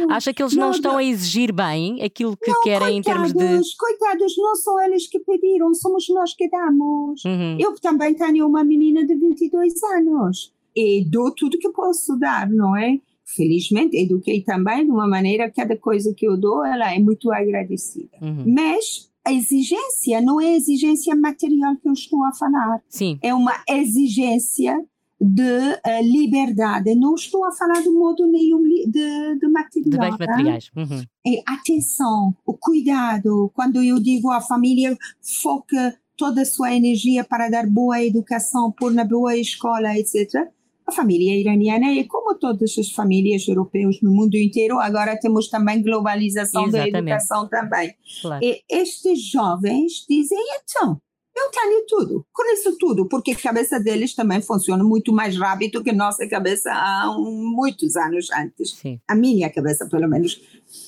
Acha 0.09 0.33
que 0.33 0.41
eles 0.41 0.55
não, 0.55 0.67
não 0.67 0.71
estão 0.71 0.97
a 0.97 1.03
exigir 1.03 1.53
bem 1.53 2.01
aquilo 2.01 2.35
que 2.35 2.51
querem 2.61 3.01
coitados, 3.03 3.29
em 3.29 3.33
termos 3.33 3.33
de. 3.33 3.77
Coitados, 3.77 4.33
não 4.35 4.55
são 4.55 4.81
eles 4.81 5.07
que 5.07 5.19
pediram, 5.19 5.71
somos 5.75 6.09
nós 6.09 6.33
que 6.33 6.49
damos. 6.49 7.23
Uhum. 7.23 7.57
Eu 7.59 7.75
também 7.75 8.15
tenho 8.15 8.47
uma 8.47 8.63
menina 8.63 9.05
de 9.05 9.13
22 9.15 9.83
anos 9.83 10.51
e 10.75 11.05
dou 11.05 11.33
tudo 11.33 11.57
que 11.57 11.69
posso 11.69 12.17
dar, 12.17 12.49
não 12.49 12.75
é? 12.75 12.99
Felizmente, 13.25 13.97
eduquei 13.97 14.43
também 14.43 14.85
de 14.85 14.91
uma 14.91 15.07
maneira, 15.07 15.51
cada 15.51 15.77
coisa 15.77 16.13
que 16.13 16.27
eu 16.27 16.37
dou, 16.37 16.65
ela 16.65 16.93
é 16.93 16.99
muito 16.99 17.31
agradecida. 17.31 18.17
Uhum. 18.21 18.53
Mas 18.53 19.09
a 19.25 19.31
exigência 19.31 20.21
não 20.21 20.39
é 20.41 20.55
exigência 20.55 21.15
material 21.15 21.75
que 21.77 21.87
eu 21.87 21.93
estou 21.93 22.23
a 22.25 22.33
falar. 22.33 22.81
Sim. 22.89 23.17
É 23.21 23.33
uma 23.33 23.53
exigência 23.69 24.77
de 25.19 25.41
uh, 25.41 26.03
liberdade. 26.03 26.93
Não 26.95 27.15
estou 27.15 27.45
a 27.45 27.51
falar 27.53 27.81
de 27.81 27.89
modo 27.89 28.27
nenhum 28.27 28.61
de, 28.61 29.39
de 29.39 29.47
material. 29.47 29.89
De 29.89 29.97
bens 29.97 30.17
materiais. 30.17 30.71
Uhum. 30.75 31.01
É 31.25 31.41
atenção, 31.47 32.35
o 32.45 32.53
cuidado. 32.53 33.49
Quando 33.55 33.81
eu 33.81 33.99
digo 33.99 34.29
à 34.29 34.41
família, 34.41 34.97
foca 35.41 35.97
toda 36.17 36.41
a 36.41 36.45
sua 36.45 36.75
energia 36.75 37.23
para 37.23 37.49
dar 37.49 37.65
boa 37.65 38.03
educação, 38.03 38.71
pôr 38.71 38.91
na 38.91 39.05
boa 39.05 39.35
escola, 39.37 39.97
etc 39.97 40.51
a 40.87 40.91
família 40.91 41.35
iraniana 41.39 41.87
é 41.97 42.03
como 42.03 42.35
todas 42.35 42.77
as 42.77 42.91
famílias 42.91 43.47
europeias 43.47 44.01
no 44.01 44.11
mundo 44.11 44.35
inteiro, 44.35 44.79
agora 44.79 45.17
temos 45.19 45.49
também 45.49 45.81
globalização 45.81 46.67
Exatamente. 46.67 46.91
da 46.91 46.99
educação 46.99 47.47
também. 47.47 47.93
Claro. 48.21 48.43
E 48.43 48.61
estes 48.69 49.21
jovens 49.29 50.05
dizem, 50.07 50.39
então, 50.61 50.99
eu 51.35 51.49
tenho 51.49 51.85
tudo, 51.87 52.25
conheço 52.31 52.77
tudo, 52.77 53.07
porque 53.07 53.31
a 53.31 53.35
cabeça 53.35 53.79
deles 53.79 54.13
também 54.13 54.39
funciona 54.41 54.83
muito 54.83 55.11
mais 55.11 55.35
rápido 55.35 55.83
que 55.83 55.89
a 55.89 55.93
nossa 55.93 56.27
cabeça 56.27 56.71
há 56.71 57.11
muitos 57.17 57.95
anos 57.95 58.29
antes. 58.31 58.75
Sim. 58.75 58.99
A 59.07 59.15
minha 59.15 59.49
cabeça, 59.49 59.87
pelo 59.87 60.07
menos. 60.07 60.39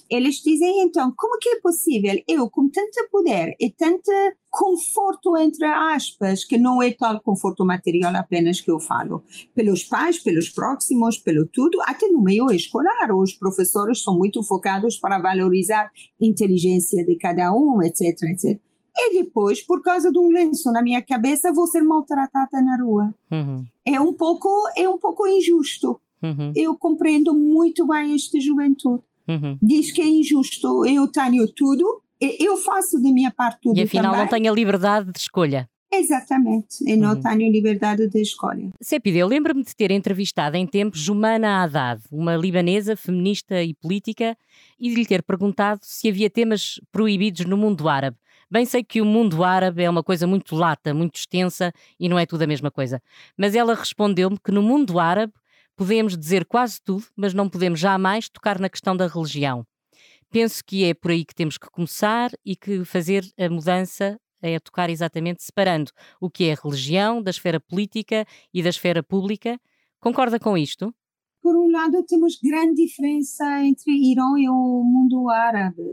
Eles 0.09 0.35
dizem, 0.35 0.81
então, 0.81 1.11
como 1.17 1.39
que 1.39 1.49
é 1.49 1.59
possível 1.59 2.15
eu, 2.27 2.47
com 2.49 2.69
tanto 2.69 3.09
poder 3.11 3.55
e 3.59 3.71
tanto 3.71 4.11
conforto, 4.51 5.35
entre 5.37 5.65
aspas, 5.65 6.45
que 6.45 6.57
não 6.57 6.81
é 6.81 6.91
tal 6.91 7.19
conforto 7.21 7.65
material 7.65 8.15
apenas 8.15 8.61
que 8.61 8.69
eu 8.69 8.79
falo, 8.79 9.23
pelos 9.53 9.83
pais, 9.83 10.19
pelos 10.19 10.49
próximos, 10.49 11.17
pelo 11.17 11.47
tudo, 11.47 11.79
até 11.85 12.07
no 12.07 12.21
meio 12.21 12.51
escolar, 12.51 13.11
os 13.15 13.33
professores 13.33 14.03
são 14.03 14.15
muito 14.17 14.43
focados 14.43 14.97
para 14.97 15.19
valorizar 15.19 15.85
a 15.85 15.91
inteligência 16.25 17.03
de 17.03 17.15
cada 17.17 17.51
um, 17.51 17.81
etc, 17.81 18.21
etc 18.23 18.64
e 18.97 19.23
depois, 19.23 19.61
por 19.61 19.81
causa 19.81 20.11
de 20.11 20.17
um 20.17 20.29
lenço 20.29 20.71
na 20.71 20.81
minha 20.81 21.01
cabeça, 21.01 21.51
vou 21.51 21.67
ser 21.67 21.81
maltratada 21.81 22.61
na 22.61 22.77
rua. 22.81 23.13
Uhum. 23.29 23.65
É 23.85 23.99
um 23.99 24.13
pouco 24.13 24.49
é 24.75 24.87
um 24.87 24.97
pouco 24.97 25.27
injusto. 25.27 25.99
Uhum. 26.23 26.53
Eu 26.55 26.75
compreendo 26.77 27.33
muito 27.33 27.85
bem 27.85 28.15
esta 28.15 28.39
juventude. 28.39 29.03
Uhum. 29.27 29.57
Diz 29.61 29.91
que 29.91 30.01
é 30.01 30.07
injusto. 30.07 30.85
Eu 30.85 31.07
tenho 31.07 31.47
tudo, 31.47 32.01
eu 32.21 32.57
faço 32.57 33.01
da 33.01 33.11
minha 33.11 33.31
parte 33.31 33.59
tudo. 33.61 33.77
E 33.77 33.83
afinal 33.83 34.11
também. 34.11 34.21
não 34.21 34.27
tenho 34.29 34.51
a 34.51 34.55
liberdade 34.55 35.11
de 35.11 35.19
escolha. 35.19 35.69
Exatamente, 35.91 36.77
eu 36.85 36.97
não 36.97 37.13
uhum. 37.13 37.21
tenho 37.21 37.51
liberdade 37.51 38.07
de 38.09 38.21
escolha. 38.21 38.69
Sepide, 38.81 39.19
eu 39.19 39.27
lembro-me 39.27 39.63
de 39.63 39.73
ter 39.73 39.91
entrevistado 39.91 40.57
em 40.57 40.67
tempos 40.67 40.99
Jumana 40.99 41.63
Haddad, 41.63 42.01
uma 42.11 42.35
libanesa 42.35 42.97
feminista 42.97 43.63
e 43.63 43.73
política, 43.73 44.37
e 44.79 44.89
de 44.89 44.95
lhe 44.95 45.05
ter 45.05 45.23
perguntado 45.23 45.79
se 45.83 46.09
havia 46.09 46.29
temas 46.29 46.81
proibidos 46.91 47.45
no 47.45 47.55
mundo 47.55 47.87
árabe. 47.87 48.17
Bem 48.49 48.65
sei 48.65 48.83
que 48.83 49.01
o 49.01 49.05
mundo 49.05 49.43
árabe 49.43 49.83
é 49.83 49.89
uma 49.89 50.03
coisa 50.03 50.27
muito 50.27 50.55
lata, 50.55 50.93
muito 50.93 51.15
extensa 51.15 51.73
e 51.99 52.07
não 52.07 52.19
é 52.19 52.25
tudo 52.25 52.43
a 52.43 52.47
mesma 52.47 52.69
coisa. 52.69 53.01
Mas 53.37 53.55
ela 53.55 53.73
respondeu-me 53.73 54.37
que 54.39 54.51
no 54.51 54.61
mundo 54.61 54.99
árabe 54.99 55.33
podemos 55.75 56.17
dizer 56.17 56.45
quase 56.45 56.79
tudo, 56.81 57.05
mas 57.15 57.33
não 57.33 57.49
podemos 57.49 57.79
jamais 57.79 58.29
tocar 58.29 58.59
na 58.59 58.69
questão 58.69 58.95
da 58.95 59.07
religião. 59.07 59.65
Penso 60.29 60.63
que 60.65 60.85
é 60.85 60.93
por 60.93 61.11
aí 61.11 61.25
que 61.25 61.35
temos 61.35 61.57
que 61.57 61.69
começar 61.69 62.31
e 62.45 62.55
que 62.55 62.85
fazer 62.85 63.25
a 63.37 63.49
mudança 63.49 64.19
é 64.41 64.59
tocar 64.59 64.89
exatamente 64.89 65.43
separando 65.43 65.91
o 66.19 66.29
que 66.29 66.45
é 66.45 66.55
religião 66.61 67.21
da 67.21 67.31
esfera 67.31 67.59
política 67.59 68.25
e 68.53 68.61
da 68.61 68.69
esfera 68.69 69.01
pública. 69.01 69.59
Concorda 69.99 70.39
com 70.39 70.57
isto? 70.57 70.93
Por 71.45 71.55
um 71.55 71.69
lado, 71.69 72.01
temos 72.01 72.39
grande 72.41 72.83
diferença 72.83 73.63
entre 73.63 73.91
Irão 73.91 74.35
e 74.35 74.49
o 74.49 74.83
mundo 74.83 75.29
árabe, 75.29 75.83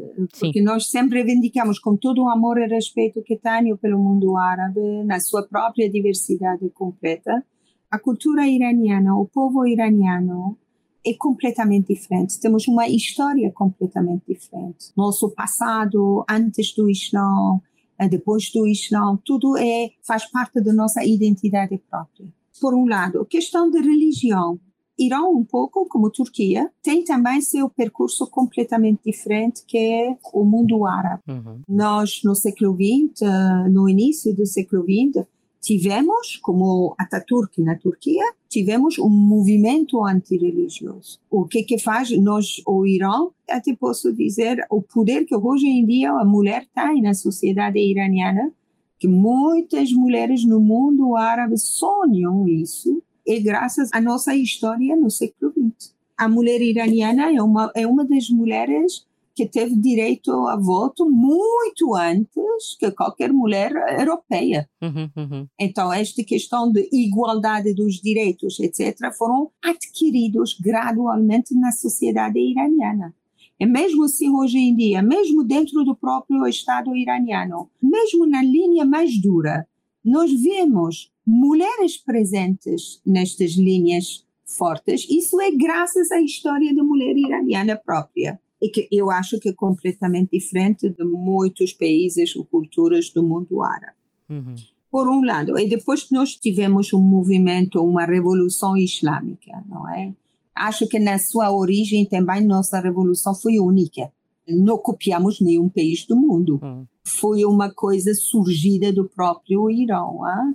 porque 0.40 0.60
Sim. 0.60 0.64
nós 0.64 0.88
sempre 0.88 1.22
reivindicamos 1.22 1.78
com 1.78 1.94
todo 1.94 2.22
o 2.22 2.30
amor 2.30 2.56
e 2.56 2.66
respeito 2.66 3.22
que 3.22 3.36
tenho 3.36 3.76
pelo 3.76 3.98
mundo 3.98 4.34
árabe, 4.38 4.80
na 5.04 5.20
sua 5.20 5.46
própria 5.46 5.90
diversidade 5.90 6.70
completa, 6.70 7.44
a 7.90 7.98
cultura 7.98 8.48
iraniana, 8.48 9.14
o 9.14 9.26
povo 9.26 9.66
iraniano 9.66 10.56
é 11.04 11.12
completamente 11.18 11.92
diferente. 11.92 12.40
Temos 12.40 12.66
uma 12.66 12.88
história 12.88 13.52
completamente 13.52 14.22
diferente. 14.26 14.90
Nosso 14.96 15.28
passado, 15.32 16.24
antes 16.30 16.74
do 16.74 16.88
Islã, 16.88 17.60
eh, 17.98 18.08
depois 18.08 18.50
do 18.50 18.66
Islã, 18.66 19.18
tudo 19.22 19.58
é 19.58 19.90
faz 20.02 20.24
parte 20.24 20.62
da 20.62 20.72
nossa 20.72 21.04
identidade 21.04 21.76
própria. 21.90 22.26
Por 22.58 22.72
um 22.72 22.86
lado, 22.86 23.20
a 23.20 23.26
questão 23.26 23.70
de 23.70 23.82
religião. 23.82 24.58
Irão, 25.06 25.34
um 25.34 25.44
pouco 25.44 25.86
como 25.88 26.10
Turquia, 26.10 26.70
tem 26.82 27.04
também 27.04 27.40
seu 27.40 27.68
percurso 27.68 28.26
completamente 28.26 29.00
diferente 29.04 29.64
que 29.66 29.78
é 29.78 30.16
o 30.32 30.44
mundo 30.44 30.86
árabe. 30.86 31.22
Uhum. 31.28 31.60
Nós, 31.68 32.20
no 32.24 32.34
século 32.34 32.74
XX, 32.74 33.22
eh, 33.22 33.68
no 33.68 33.88
início 33.88 34.34
do 34.34 34.46
século 34.46 34.82
XX, 34.82 35.26
tivemos, 35.62 36.36
como 36.42 36.94
Ataturk 36.98 37.62
na 37.62 37.76
Turquia, 37.76 38.24
tivemos 38.48 38.98
um 38.98 39.08
movimento 39.08 40.04
antirreligioso. 40.04 41.18
O 41.30 41.46
que 41.46 41.62
que 41.62 41.78
faz 41.78 42.10
nós, 42.18 42.60
o 42.66 42.84
Irã, 42.84 43.28
até 43.48 43.74
posso 43.74 44.12
dizer, 44.12 44.66
o 44.68 44.82
poder 44.82 45.24
que 45.24 45.36
hoje 45.36 45.68
em 45.68 45.86
dia 45.86 46.10
a 46.10 46.24
mulher 46.24 46.66
tem 46.74 47.00
na 47.00 47.14
sociedade 47.14 47.78
iraniana, 47.78 48.52
que 48.98 49.06
muitas 49.08 49.92
mulheres 49.92 50.44
no 50.44 50.60
mundo 50.60 51.16
árabe 51.16 51.56
sonham 51.56 52.46
isso, 52.48 53.02
é 53.26 53.40
graças 53.40 53.90
à 53.92 54.00
nossa 54.00 54.34
história 54.34 54.96
no 54.96 55.10
século 55.10 55.52
XX. 55.52 55.94
A 56.16 56.28
mulher 56.28 56.60
iraniana 56.60 57.32
é 57.32 57.42
uma, 57.42 57.70
é 57.74 57.86
uma 57.86 58.04
das 58.04 58.28
mulheres 58.28 59.06
que 59.34 59.46
teve 59.46 59.74
direito 59.76 60.30
a 60.46 60.56
voto 60.56 61.08
muito 61.10 61.94
antes 61.94 62.76
que 62.78 62.90
qualquer 62.90 63.32
mulher 63.32 63.72
europeia. 63.98 64.68
Uhum, 64.80 65.10
uhum. 65.16 65.46
Então, 65.58 65.92
esta 65.92 66.22
questão 66.22 66.70
de 66.70 66.88
igualdade 66.92 67.72
dos 67.72 67.94
direitos, 67.94 68.60
etc., 68.60 69.12
foram 69.16 69.50
adquiridos 69.64 70.58
gradualmente 70.60 71.54
na 71.54 71.72
sociedade 71.72 72.38
iraniana. 72.38 73.14
E 73.58 73.64
mesmo 73.64 74.04
assim, 74.04 74.28
hoje 74.28 74.58
em 74.58 74.74
dia, 74.74 75.00
mesmo 75.00 75.44
dentro 75.44 75.84
do 75.84 75.94
próprio 75.94 76.46
Estado 76.46 76.94
iraniano, 76.96 77.70
mesmo 77.80 78.26
na 78.26 78.42
linha 78.42 78.84
mais 78.84 79.16
dura, 79.20 79.66
nós 80.04 80.32
vemos 80.32 81.11
mulheres 81.26 81.96
presentes 81.96 83.00
nestas 83.06 83.52
linhas 83.52 84.24
fortes. 84.44 85.06
Isso 85.08 85.40
é 85.40 85.50
graças 85.50 86.10
à 86.10 86.20
história 86.20 86.74
da 86.74 86.82
mulher 86.82 87.16
iraniana 87.16 87.76
própria 87.76 88.38
e 88.60 88.68
que 88.68 88.88
eu 88.92 89.10
acho 89.10 89.40
que 89.40 89.48
é 89.48 89.52
completamente 89.52 90.30
diferente 90.32 90.88
de 90.88 91.04
muitos 91.04 91.72
países 91.72 92.36
ou 92.36 92.44
culturas 92.44 93.10
do 93.10 93.22
mundo 93.22 93.62
árabe. 93.62 93.96
Uhum. 94.30 94.54
Por 94.90 95.08
um 95.08 95.24
lado, 95.24 95.58
e 95.58 95.68
depois 95.68 96.08
nós 96.10 96.36
tivemos 96.36 96.92
um 96.92 97.00
movimento, 97.00 97.82
uma 97.82 98.04
revolução 98.04 98.76
islâmica, 98.76 99.64
não 99.68 99.88
é? 99.88 100.12
Acho 100.54 100.86
que 100.86 100.98
na 100.98 101.18
sua 101.18 101.50
origem 101.50 102.04
também 102.04 102.44
nossa 102.44 102.78
revolução 102.78 103.34
foi 103.34 103.58
única. 103.58 104.12
Não 104.46 104.76
copiamos 104.76 105.40
nenhum 105.40 105.68
país 105.68 106.04
do 106.06 106.14
mundo. 106.14 106.60
Uhum. 106.62 106.86
Foi 107.02 107.44
uma 107.44 107.72
coisa 107.72 108.14
surgida 108.14 108.92
do 108.92 109.08
próprio 109.08 109.70
Irão. 109.70 110.24
Ah? 110.24 110.52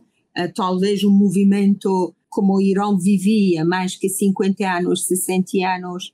Talvez 0.56 1.04
um 1.04 1.12
movimento 1.12 2.14
como 2.30 2.56
o 2.56 2.62
Irão 2.62 2.98
vivia 2.98 3.66
mais 3.66 3.96
que 3.96 4.10
50 4.10 4.64
anos, 4.70 5.08
60 5.08 5.58
anos 5.66 6.14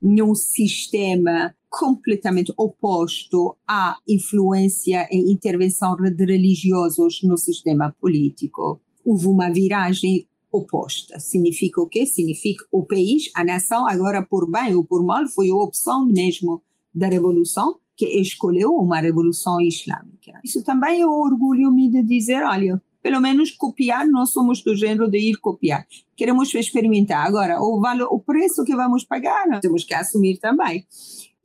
num 0.00 0.34
sistema 0.34 1.54
completamente 1.68 2.52
oposto 2.56 3.56
à 3.66 3.96
influência 4.08 5.06
e 5.10 5.30
intervenção 5.30 5.96
de 5.96 6.24
religiosos 6.24 7.20
no 7.22 7.36
sistema 7.36 7.94
político. 8.00 8.80
Houve 9.04 9.26
uma 9.26 9.50
viragem 9.50 10.26
oposta. 10.50 11.18
Significa 11.20 11.80
o 11.80 11.86
quê? 11.86 12.06
Significa 12.06 12.64
o 12.72 12.84
país, 12.86 13.30
a 13.34 13.44
nação, 13.44 13.86
agora 13.86 14.22
por 14.22 14.50
bem 14.50 14.74
ou 14.74 14.84
por 14.84 15.04
mal, 15.04 15.26
foi 15.26 15.50
a 15.50 15.54
opção 15.54 16.06
mesmo 16.06 16.62
da 16.94 17.08
revolução 17.08 17.78
que 17.94 18.06
escolheu 18.06 18.70
uma 18.74 19.00
revolução 19.00 19.60
islâmica. 19.60 20.40
Isso 20.44 20.62
também 20.62 21.00
eu 21.00 21.10
orgulho-me 21.10 21.90
de 21.90 22.02
dizer, 22.02 22.44
olha, 22.44 22.80
pelo 23.02 23.20
menos 23.20 23.50
copiar, 23.50 24.06
nós 24.06 24.30
somos 24.30 24.62
do 24.62 24.74
gênero 24.74 25.08
de 25.08 25.18
ir 25.18 25.36
copiar. 25.36 25.86
Queremos 26.16 26.54
experimentar. 26.54 27.26
Agora, 27.26 27.60
o 27.60 27.80
valor, 27.80 28.08
o 28.10 28.20
preço 28.20 28.64
que 28.64 28.74
vamos 28.74 29.04
pagar, 29.04 29.60
temos 29.60 29.84
que 29.84 29.94
assumir 29.94 30.38
também. 30.38 30.84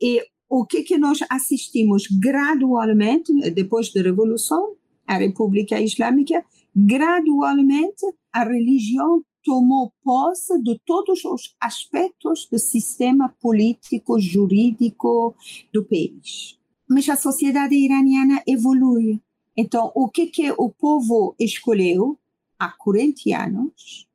E 0.00 0.22
o 0.48 0.64
que 0.66 0.82
que 0.82 0.98
nós 0.98 1.20
assistimos 1.30 2.06
gradualmente, 2.20 3.32
depois 3.50 3.92
da 3.92 4.02
Revolução, 4.02 4.74
a 5.06 5.16
República 5.16 5.80
Islâmica, 5.80 6.44
gradualmente 6.74 8.04
a 8.32 8.44
religião 8.44 9.22
tomou 9.44 9.92
posse 10.02 10.60
de 10.62 10.80
todos 10.86 11.24
os 11.24 11.54
aspectos 11.60 12.48
do 12.50 12.58
sistema 12.58 13.34
político, 13.40 14.18
jurídico 14.18 15.36
do 15.72 15.84
país. 15.84 16.58
Mas 16.88 17.08
a 17.08 17.16
sociedade 17.16 17.74
iraniana 17.74 18.42
evolui 18.46 19.20
então, 19.56 19.92
o 19.94 20.08
que, 20.08 20.26
que 20.26 20.52
o 20.52 20.68
povo 20.68 21.34
escolheu 21.38 22.18
há 22.58 22.70
40 22.70 23.36
anos? 23.36 24.06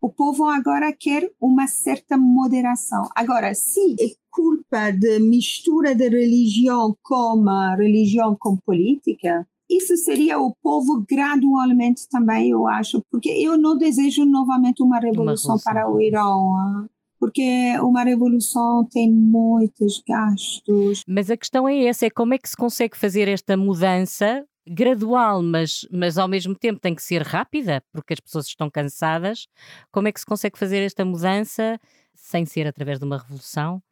O 0.00 0.08
povo 0.08 0.44
agora 0.44 0.92
quer 0.92 1.32
uma 1.40 1.66
certa 1.66 2.16
moderação. 2.16 3.08
Agora, 3.16 3.54
se 3.54 3.96
é 3.98 4.14
culpa 4.30 4.92
de 4.92 5.18
mistura 5.18 5.94
de 5.94 6.08
religião 6.08 6.96
com 7.02 7.44
religião 7.76 8.36
com 8.38 8.56
política, 8.56 9.46
isso 9.68 9.96
seria 9.96 10.38
o 10.38 10.54
povo 10.62 11.04
gradualmente 11.08 12.08
também, 12.08 12.50
eu 12.50 12.68
acho, 12.68 13.02
porque 13.10 13.30
eu 13.30 13.58
não 13.58 13.76
desejo 13.76 14.24
novamente 14.24 14.82
uma 14.82 15.00
revolução, 15.00 15.56
uma 15.56 15.62
para 15.64 15.90
o 15.90 16.00
Irão. 16.00 16.86
Porque 17.18 17.76
uma 17.80 18.04
revolução 18.04 18.84
tem 18.84 19.10
muitos 19.10 20.02
gastos. 20.06 21.02
Mas 21.08 21.30
a 21.30 21.36
questão 21.36 21.66
é 21.66 21.84
essa, 21.84 22.06
é 22.06 22.10
como 22.10 22.34
é 22.34 22.38
que 22.38 22.48
se 22.48 22.56
consegue 22.56 22.96
fazer 22.96 23.26
esta 23.26 23.56
mudança 23.56 24.46
gradual, 24.66 25.42
mas, 25.42 25.86
mas 25.90 26.18
ao 26.18 26.28
mesmo 26.28 26.54
tempo 26.54 26.80
tem 26.80 26.94
que 26.94 27.02
ser 27.02 27.22
rápida, 27.22 27.82
porque 27.92 28.14
as 28.14 28.20
pessoas 28.20 28.46
estão 28.46 28.68
cansadas. 28.70 29.46
Como 29.92 30.08
é 30.08 30.12
que 30.12 30.20
se 30.20 30.26
consegue 30.26 30.58
fazer 30.58 30.78
esta 30.78 31.04
mudança 31.04 31.78
sem 32.14 32.44
ser 32.44 32.66
através 32.66 32.98
de 32.98 33.04
uma 33.04 33.18
revolução, 33.18 33.82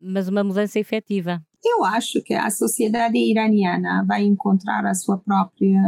mas 0.00 0.28
uma 0.28 0.42
mudança 0.42 0.78
efetiva? 0.78 1.42
Eu 1.64 1.84
acho 1.84 2.22
que 2.22 2.34
a 2.34 2.50
sociedade 2.50 3.18
iraniana 3.18 4.04
vai 4.06 4.22
encontrar 4.22 4.84
a 4.86 4.94
sua 4.94 5.18
própria. 5.18 5.80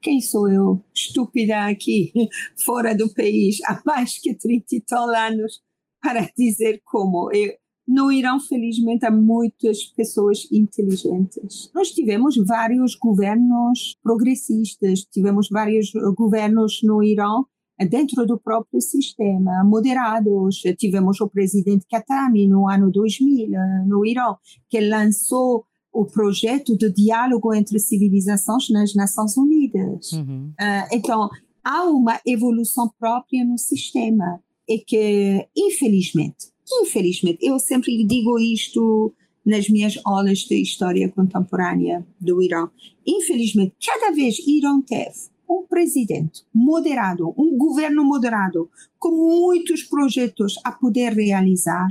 Quem 0.00 0.20
sou 0.20 0.50
eu, 0.50 0.82
estúpida 0.94 1.66
aqui, 1.66 2.12
fora 2.64 2.96
do 2.96 3.12
país, 3.12 3.58
há 3.66 3.80
mais 3.84 4.18
que 4.18 4.34
30 4.34 4.64
e 4.72 4.80
tal 4.80 5.10
anos, 5.10 5.60
para 6.00 6.26
dizer 6.36 6.80
como? 6.84 7.30
Eu, 7.34 7.52
no 7.86 8.12
Irão, 8.12 8.38
felizmente, 8.38 9.04
há 9.04 9.10
muitas 9.10 9.84
pessoas 9.84 10.46
inteligentes. 10.52 11.70
Nós 11.74 11.90
tivemos 11.90 12.36
vários 12.36 12.94
governos 12.94 13.96
progressistas, 14.02 15.04
tivemos 15.04 15.48
vários 15.50 15.92
governos 16.16 16.80
no 16.82 17.02
Irão 17.02 17.46
dentro 17.88 18.26
do 18.26 18.38
próprio 18.38 18.80
sistema, 18.80 19.64
moderados. 19.64 20.62
Tivemos 20.78 21.20
o 21.20 21.28
presidente 21.28 21.86
Khatami 21.90 22.46
no 22.46 22.68
ano 22.68 22.90
2000, 22.90 23.50
no 23.86 24.04
Irão, 24.04 24.36
que 24.68 24.80
lançou 24.80 25.64
o 25.92 26.04
projeto 26.04 26.76
de 26.76 26.90
diálogo 26.92 27.52
entre 27.52 27.78
civilizações 27.78 28.70
nas 28.70 28.94
Nações 28.94 29.36
Unidas. 29.36 30.12
Uhum. 30.12 30.52
Uh, 30.60 30.88
então, 30.92 31.28
há 31.64 31.84
uma 31.84 32.20
evolução 32.24 32.88
própria 32.98 33.44
no 33.44 33.58
sistema 33.58 34.40
e 34.68 34.78
que, 34.78 35.48
infelizmente, 35.56 36.49
infelizmente, 36.72 37.38
eu 37.42 37.58
sempre 37.58 38.04
digo 38.04 38.38
isto 38.38 39.12
nas 39.44 39.68
minhas 39.68 39.98
aulas 40.04 40.40
de 40.40 40.60
história 40.60 41.08
contemporânea 41.08 42.06
do 42.20 42.42
Irão, 42.42 42.70
infelizmente, 43.06 43.74
cada 43.84 44.10
vez 44.12 44.38
Irão 44.46 44.82
teve 44.82 45.30
um 45.48 45.64
presidente 45.66 46.44
moderado, 46.54 47.34
um 47.36 47.56
governo 47.56 48.04
moderado, 48.04 48.70
com 48.98 49.10
muitos 49.10 49.82
projetos 49.82 50.54
a 50.62 50.70
poder 50.70 51.12
realizar, 51.12 51.88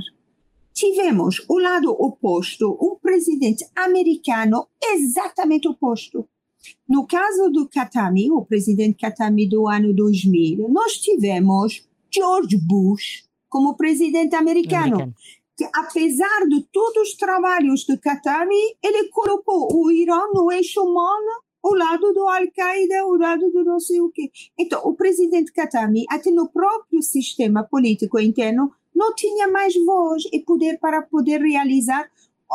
tivemos 0.72 1.44
o 1.46 1.58
lado 1.58 1.90
oposto, 1.90 2.78
um 2.80 2.96
presidente 2.96 3.66
americano 3.76 4.66
exatamente 4.82 5.68
oposto. 5.68 6.26
No 6.88 7.06
caso 7.06 7.50
do 7.50 7.68
Khatami, 7.68 8.30
o 8.30 8.44
presidente 8.44 9.04
Khatami 9.04 9.46
do 9.46 9.68
ano 9.68 9.92
2000, 9.92 10.68
nós 10.68 10.96
tivemos 10.98 11.86
George 12.10 12.56
Bush 12.56 13.24
como 13.50 13.76
presidente 13.76 14.34
americano. 14.34 14.94
americano. 14.94 15.14
Que, 15.56 15.68
apesar 15.74 16.48
de 16.48 16.62
todos 16.72 17.10
os 17.10 17.16
trabalhos 17.16 17.84
do 17.84 17.98
Khatami, 17.98 18.76
ele 18.82 19.08
colocou 19.08 19.68
o 19.74 19.90
Irã 19.90 20.18
no 20.32 20.50
eixo 20.50 20.80
humano 20.80 21.42
ao 21.62 21.74
lado 21.74 22.14
do 22.14 22.26
Al-Qaeda, 22.26 23.00
ao 23.00 23.12
lado 23.16 23.50
do 23.50 23.62
não 23.62 23.78
sei 23.78 24.00
o 24.00 24.10
quê. 24.10 24.30
Então, 24.58 24.80
o 24.84 24.94
presidente 24.94 25.52
Khatami, 25.52 26.06
até 26.08 26.30
no 26.30 26.48
próprio 26.48 27.02
sistema 27.02 27.62
político 27.62 28.18
interno, 28.18 28.72
não 28.94 29.14
tinha 29.14 29.48
mais 29.48 29.74
voz 29.84 30.22
e 30.32 30.40
poder 30.40 30.78
para 30.78 31.02
poder 31.02 31.42
realizar 31.42 32.10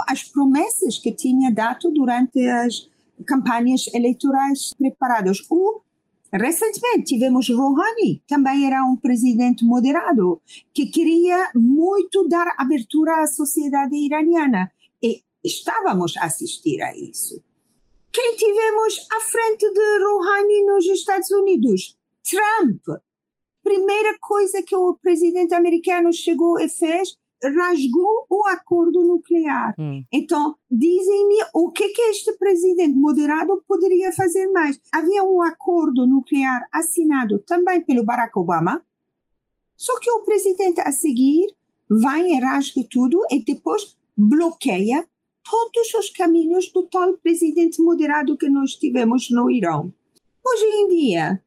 as 0.07 0.23
promessas 0.23 0.97
que 0.97 1.11
tinha 1.11 1.51
dado 1.51 1.91
durante 1.91 2.45
as 2.47 2.89
campanhas 3.25 3.87
eleitorais 3.93 4.73
preparadas. 4.77 5.37
O, 5.49 5.81
recentemente 6.37 7.05
tivemos 7.05 7.49
Rouhani, 7.49 8.21
também 8.27 8.65
era 8.65 8.83
um 8.83 8.95
presidente 8.95 9.63
moderado, 9.63 10.41
que 10.73 10.87
queria 10.87 11.51
muito 11.55 12.27
dar 12.27 12.53
abertura 12.57 13.21
à 13.21 13.27
sociedade 13.27 13.95
iraniana. 13.95 14.71
E 15.01 15.23
estávamos 15.43 16.17
a 16.17 16.25
assistir 16.25 16.81
a 16.81 16.95
isso. 16.95 17.41
Quem 18.11 18.35
tivemos 18.35 19.07
à 19.11 19.19
frente 19.21 19.71
de 19.71 20.03
Rouhani 20.03 20.65
nos 20.65 20.85
Estados 20.87 21.29
Unidos? 21.31 21.97
Trump, 22.23 23.01
primeira 23.63 24.17
coisa 24.19 24.63
que 24.63 24.75
o 24.75 24.95
presidente 24.95 25.53
americano 25.53 26.13
chegou 26.13 26.59
e 26.59 26.69
fez, 26.69 27.17
rasgou 27.43 28.25
o 28.29 28.47
acordo 28.47 29.03
nuclear. 29.03 29.75
Hum. 29.77 30.03
Então, 30.11 30.55
dizem-me 30.69 31.45
o 31.53 31.71
que, 31.71 31.89
que 31.89 32.01
este 32.03 32.33
presidente 32.37 32.97
moderado 32.97 33.63
poderia 33.67 34.11
fazer 34.11 34.47
mais. 34.47 34.79
Havia 34.91 35.23
um 35.23 35.41
acordo 35.41 36.07
nuclear 36.07 36.67
assinado 36.71 37.39
também 37.39 37.81
pelo 37.81 38.03
Barack 38.03 38.37
Obama, 38.37 38.83
só 39.75 39.99
que 39.99 40.09
o 40.09 40.21
presidente 40.21 40.79
a 40.81 40.91
seguir 40.91 41.53
vai 41.89 42.27
e 42.27 42.39
rasga 42.39 42.81
tudo 42.89 43.21
e 43.29 43.43
depois 43.43 43.97
bloqueia 44.17 45.07
todos 45.43 45.93
os 45.93 46.09
caminhos 46.09 46.71
do 46.71 46.83
tal 46.83 47.13
presidente 47.17 47.81
moderado 47.81 48.37
que 48.37 48.49
nós 48.49 48.71
tivemos 48.71 49.29
no 49.29 49.51
Irão. 49.51 49.93
Hoje 50.43 50.65
em 50.65 50.87
dia, 50.87 51.43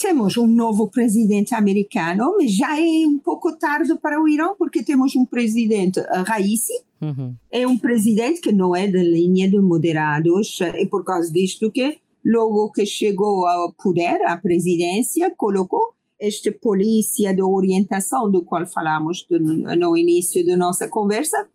temos 0.00 0.36
um 0.38 0.46
novo 0.46 0.88
presidente 0.88 1.54
americano, 1.54 2.34
mas 2.38 2.56
já 2.56 2.80
é 2.80 3.06
um 3.06 3.18
pouco 3.18 3.56
tarde 3.56 3.94
para 3.96 4.20
o 4.20 4.26
Irã, 4.26 4.48
porque 4.58 4.82
temos 4.82 5.14
um 5.14 5.26
presidente 5.26 6.00
uh, 6.00 6.24
Raisi, 6.26 6.72
uhum. 7.02 7.34
é 7.50 7.66
um 7.66 7.76
presidente 7.76 8.40
que 8.40 8.50
não 8.50 8.74
é 8.74 8.88
da 8.88 9.02
linha 9.02 9.48
de 9.48 9.58
moderados, 9.60 10.58
e 10.78 10.86
por 10.86 11.04
causa 11.04 11.30
disto 11.30 11.70
que, 11.70 11.98
logo 12.24 12.72
que 12.72 12.86
chegou 12.86 13.46
ao 13.46 13.72
poder, 13.74 14.22
à 14.26 14.36
presidência, 14.38 15.32
colocou 15.36 15.94
esta 16.18 16.50
polícia 16.50 17.34
de 17.34 17.42
orientação 17.42 18.30
do 18.30 18.42
qual 18.42 18.66
falamos 18.66 19.26
no 19.30 19.96
início 19.96 20.44
da 20.46 20.56
nossa 20.56 20.88
conversa, 20.88 21.46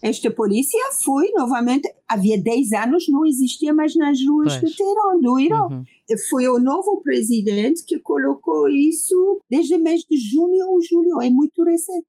esta 0.00 0.30
polícia 0.30 0.78
foi 1.04 1.30
novamente, 1.32 1.92
havia 2.06 2.40
10 2.40 2.72
anos, 2.72 3.06
não 3.08 3.26
existia 3.26 3.74
mais 3.74 3.96
nas 3.96 4.18
ruas 4.24 4.56
pois. 4.56 4.70
de 4.70 4.76
Teherã, 4.76 5.20
do 5.20 5.38
Irã. 5.40 5.62
Uhum. 5.66 5.84
Foi 6.30 6.48
o 6.48 6.58
novo 6.58 7.00
presidente 7.02 7.84
que 7.84 7.98
colocou 7.98 8.68
isso 8.68 9.42
desde 9.50 9.74
o 9.74 9.82
mês 9.82 10.02
de 10.08 10.16
junho 10.16 10.68
ou 10.68 10.80
julho, 10.80 11.20
é 11.20 11.28
muito 11.28 11.64
recente. 11.64 12.06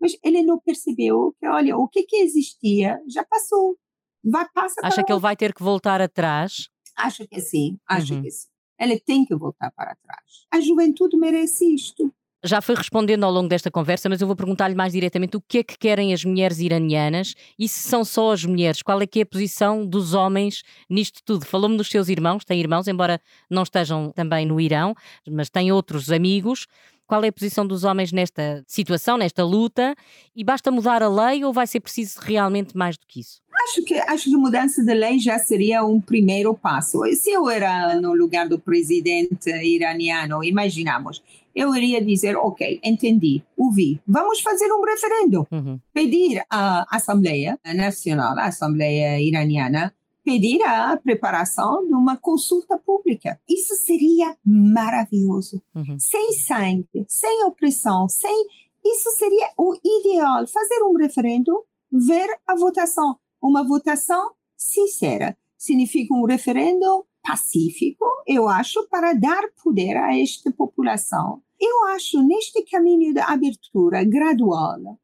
Mas 0.00 0.16
ele 0.22 0.42
não 0.42 0.58
percebeu 0.58 1.34
que, 1.38 1.46
olha, 1.46 1.76
o 1.76 1.88
que, 1.88 2.04
que 2.04 2.16
existia 2.16 3.00
já 3.08 3.24
passou. 3.24 3.76
Vai, 4.24 4.46
passa 4.52 4.80
Acha 4.82 5.04
que 5.04 5.12
ele 5.12 5.20
vai 5.20 5.36
ter 5.36 5.54
que 5.54 5.62
voltar 5.62 6.00
atrás? 6.00 6.68
Acho 6.96 7.28
que 7.28 7.40
sim, 7.40 7.78
acho 7.86 8.14
uhum. 8.14 8.22
que 8.22 8.30
sim. 8.30 8.48
Ele 8.78 8.98
tem 8.98 9.24
que 9.24 9.34
voltar 9.34 9.70
para 9.72 9.94
trás. 9.96 10.46
A 10.50 10.60
juventude 10.60 11.16
merece 11.16 11.74
isto 11.74 12.12
já 12.46 12.60
foi 12.60 12.74
respondendo 12.74 13.24
ao 13.24 13.30
longo 13.32 13.48
desta 13.48 13.70
conversa, 13.70 14.08
mas 14.08 14.20
eu 14.20 14.26
vou 14.26 14.36
perguntar-lhe 14.36 14.74
mais 14.74 14.92
diretamente 14.92 15.36
o 15.36 15.40
que 15.40 15.58
é 15.58 15.62
que 15.62 15.78
querem 15.78 16.12
as 16.12 16.24
mulheres 16.24 16.58
iranianas 16.58 17.34
e 17.58 17.68
se 17.68 17.88
são 17.88 18.04
só 18.04 18.32
as 18.32 18.44
mulheres, 18.44 18.82
qual 18.82 19.00
é 19.00 19.06
que 19.06 19.20
é 19.20 19.22
a 19.22 19.26
posição 19.26 19.84
dos 19.84 20.14
homens 20.14 20.62
nisto 20.88 21.20
tudo? 21.24 21.44
Falou-me 21.44 21.76
dos 21.76 21.88
seus 21.88 22.08
irmãos, 22.08 22.44
tem 22.44 22.60
irmãos, 22.60 22.88
embora 22.88 23.20
não 23.50 23.62
estejam 23.62 24.12
também 24.12 24.46
no 24.46 24.60
Irão, 24.60 24.94
mas 25.28 25.50
tem 25.50 25.72
outros 25.72 26.10
amigos. 26.10 26.66
Qual 27.06 27.22
é 27.22 27.28
a 27.28 27.32
posição 27.32 27.64
dos 27.64 27.84
homens 27.84 28.10
nesta 28.10 28.64
situação, 28.66 29.16
nesta 29.16 29.44
luta? 29.44 29.94
E 30.34 30.42
basta 30.42 30.72
mudar 30.72 31.04
a 31.04 31.08
lei 31.08 31.44
ou 31.44 31.52
vai 31.52 31.66
ser 31.66 31.78
preciso 31.78 32.18
realmente 32.20 32.76
mais 32.76 32.98
do 32.98 33.06
que 33.06 33.20
isso? 33.20 33.40
Acho 33.68 33.84
que, 33.84 33.94
acho 33.94 34.24
que 34.24 34.34
a 34.34 34.38
mudança 34.38 34.84
de 34.84 34.92
lei 34.92 35.18
já 35.18 35.38
seria 35.38 35.84
um 35.84 36.00
primeiro 36.00 36.52
passo. 36.52 37.00
Se 37.14 37.30
eu 37.30 37.48
era 37.48 38.00
no 38.00 38.12
lugar 38.12 38.48
do 38.48 38.58
presidente 38.58 39.50
iraniano, 39.50 40.42
imaginamos, 40.42 41.22
eu 41.56 41.74
iria 41.74 42.04
dizer, 42.04 42.36
ok, 42.36 42.78
entendi, 42.84 43.42
ouvi, 43.56 43.98
vamos 44.06 44.40
fazer 44.42 44.70
um 44.70 44.84
referendo, 44.84 45.48
uhum. 45.50 45.80
pedir 45.90 46.44
à 46.50 46.86
Assembleia 46.94 47.58
Nacional, 47.74 48.38
à 48.38 48.44
Assembleia 48.44 49.18
Iraniana, 49.18 49.94
pedir 50.22 50.62
a 50.64 50.94
preparação 50.98 51.86
de 51.86 51.94
uma 51.94 52.18
consulta 52.18 52.76
pública. 52.76 53.40
Isso 53.48 53.74
seria 53.74 54.36
maravilhoso. 54.44 55.62
Uhum. 55.74 55.98
Sem 55.98 56.32
sangue, 56.32 57.06
sem 57.08 57.44
opressão, 57.44 58.06
sem. 58.06 58.46
Isso 58.84 59.10
seria 59.12 59.48
o 59.56 59.74
ideal. 59.82 60.46
Fazer 60.46 60.82
um 60.82 60.94
referendo, 60.94 61.64
ver 61.90 62.28
a 62.46 62.54
votação. 62.54 63.16
Uma 63.40 63.66
votação 63.66 64.32
sincera. 64.56 65.36
Significa 65.56 66.12
um 66.12 66.24
referendo 66.24 67.06
pacífico, 67.22 68.04
eu 68.26 68.48
acho, 68.48 68.86
para 68.88 69.12
dar 69.12 69.42
poder 69.62 69.96
a 69.96 70.16
esta 70.16 70.52
população 70.52 71.42
eu 71.60 71.86
acho 71.88 72.22
neste 72.22 72.62
caminho 72.64 73.12
de 73.12 73.20
abertura 73.20 74.04
gradual, 74.04 74.98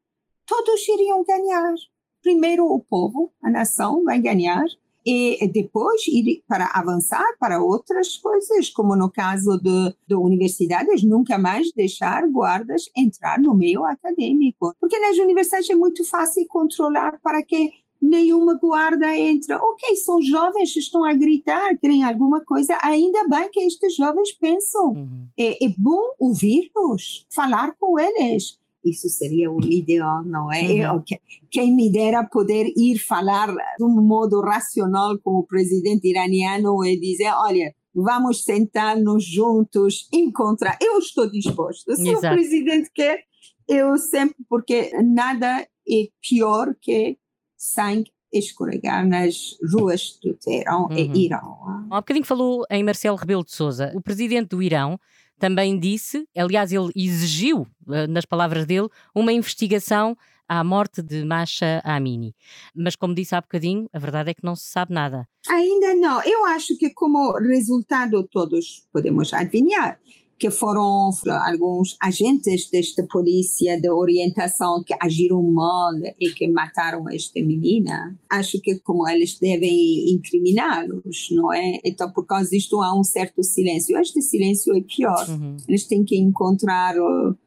todos 0.45 0.87
iriam 0.87 1.23
ganhar. 1.23 1.73
Primeiro 2.21 2.65
o 2.65 2.79
povo, 2.79 3.31
a 3.41 3.49
nação 3.49 4.03
vai 4.03 4.19
ganhar, 4.19 4.65
e 5.05 5.47
depois 5.49 6.07
ir 6.07 6.43
para 6.47 6.71
avançar 6.73 7.25
para 7.37 7.61
outras 7.61 8.17
coisas, 8.17 8.69
como 8.69 8.95
no 8.95 9.11
caso 9.11 9.57
de, 9.57 9.95
de 10.07 10.15
universidades, 10.15 11.03
nunca 11.03 11.37
mais 11.37 11.71
deixar 11.73 12.25
guardas 12.29 12.89
entrar 12.95 13.37
no 13.39 13.53
meio 13.53 13.83
acadêmico. 13.83 14.73
Porque 14.79 14.97
nas 14.99 15.17
universidades 15.17 15.69
é 15.69 15.75
muito 15.75 16.05
fácil 16.05 16.45
controlar 16.47 17.19
para 17.21 17.43
que 17.43 17.71
nenhuma 18.03 18.55
guarda 18.55 19.17
entra. 19.17 19.57
Ok, 19.57 19.95
são 19.95 20.21
jovens, 20.21 20.75
estão 20.75 21.05
a 21.05 21.13
gritar, 21.13 21.77
querem 21.77 22.03
alguma 22.03 22.43
coisa. 22.43 22.77
Ainda 22.81 23.27
bem 23.29 23.49
que 23.49 23.61
estes 23.61 23.95
jovens 23.95 24.33
pensam. 24.33 24.91
Uhum. 24.91 25.27
É, 25.37 25.65
é, 25.65 25.73
bom 25.77 26.13
ouvir-nos, 26.19 27.25
falar 27.33 27.73
com 27.79 27.97
eles. 27.97 28.59
Isso 28.83 29.07
seria 29.07 29.49
o 29.49 29.63
ideal, 29.63 30.25
não 30.25 30.51
é? 30.51 30.91
Uhum. 30.91 31.01
Quem 31.49 31.73
me 31.73 31.89
dera 31.89 32.25
poder 32.25 32.73
ir 32.75 32.97
falar 32.97 33.47
de 33.77 33.83
um 33.83 34.01
modo 34.01 34.41
racional 34.41 35.17
com 35.19 35.35
o 35.35 35.43
presidente 35.43 36.09
iraniano 36.09 36.83
e 36.83 36.99
dizer: 36.99 37.31
olha, 37.37 37.73
vamos 37.95 38.43
sentar-nos 38.43 39.23
juntos, 39.23 40.09
encontrar. 40.11 40.77
Eu 40.81 40.99
estou 40.99 41.31
disposto. 41.31 41.95
Se 41.95 42.09
Exato. 42.09 42.27
o 42.27 42.29
presidente 42.31 42.91
quer, 42.93 43.23
eu 43.69 43.97
sempre, 43.97 44.35
porque 44.49 44.91
nada 45.01 45.65
é 45.87 46.07
pior 46.21 46.75
que 46.81 47.17
sangue 47.63 48.11
escorregar 48.31 49.07
nas 49.07 49.55
ruas 49.71 50.19
do 50.21 50.33
Teherão 50.33 50.87
uhum. 50.89 50.97
e 50.97 51.25
Irão. 51.25 51.87
Há 51.89 52.01
bocadinho 52.01 52.25
falou 52.25 52.65
em 52.69 52.83
Marcelo 52.83 53.15
Rebelo 53.15 53.45
de 53.45 53.53
Sousa. 53.53 53.91
O 53.95 54.01
presidente 54.01 54.49
do 54.49 54.61
Irão 54.61 54.99
também 55.39 55.79
disse, 55.79 56.27
aliás, 56.35 56.71
ele 56.71 56.91
exigiu, 56.95 57.67
eh, 57.89 58.07
nas 58.07 58.25
palavras 58.25 58.65
dele, 58.65 58.87
uma 59.13 59.31
investigação 59.31 60.17
à 60.47 60.63
morte 60.63 61.01
de 61.01 61.23
Masha 61.23 61.81
Amini. 61.83 62.35
Mas, 62.75 62.95
como 62.95 63.13
disse 63.13 63.35
há 63.35 63.41
bocadinho, 63.41 63.87
a 63.93 63.99
verdade 63.99 64.31
é 64.31 64.33
que 64.33 64.43
não 64.43 64.55
se 64.55 64.65
sabe 64.65 64.93
nada. 64.93 65.27
Ainda 65.49 65.95
não. 65.95 66.23
Eu 66.23 66.45
acho 66.45 66.77
que, 66.77 66.89
como 66.91 67.33
resultado, 67.33 68.27
todos 68.31 68.87
podemos 68.91 69.33
adivinhar 69.33 69.99
que 70.43 70.51
foram 70.51 71.09
alguns 71.45 71.95
agentes 72.01 72.69
desta 72.69 73.07
polícia 73.09 73.79
de 73.79 73.89
orientação 73.89 74.83
que 74.83 74.93
agiram 74.99 75.41
mal 75.41 75.93
e 76.19 76.31
que 76.31 76.49
mataram 76.49 77.09
esta 77.09 77.39
menina, 77.39 78.13
acho 78.29 78.59
que 78.59 78.77
como 78.79 79.07
eles 79.07 79.39
devem 79.39 80.11
incriminá-los, 80.11 81.29
não 81.31 81.53
é? 81.53 81.79
Então, 81.85 82.11
por 82.11 82.25
causa 82.25 82.49
disto, 82.49 82.81
há 82.81 82.93
um 82.93 83.05
certo 83.05 83.41
silêncio. 83.41 83.97
Este 83.97 84.21
silêncio 84.21 84.75
é 84.75 84.81
pior. 84.81 85.29
Uhum. 85.29 85.55
Eles 85.65 85.87
têm 85.87 86.03
que 86.03 86.17
encontrar, 86.17 86.93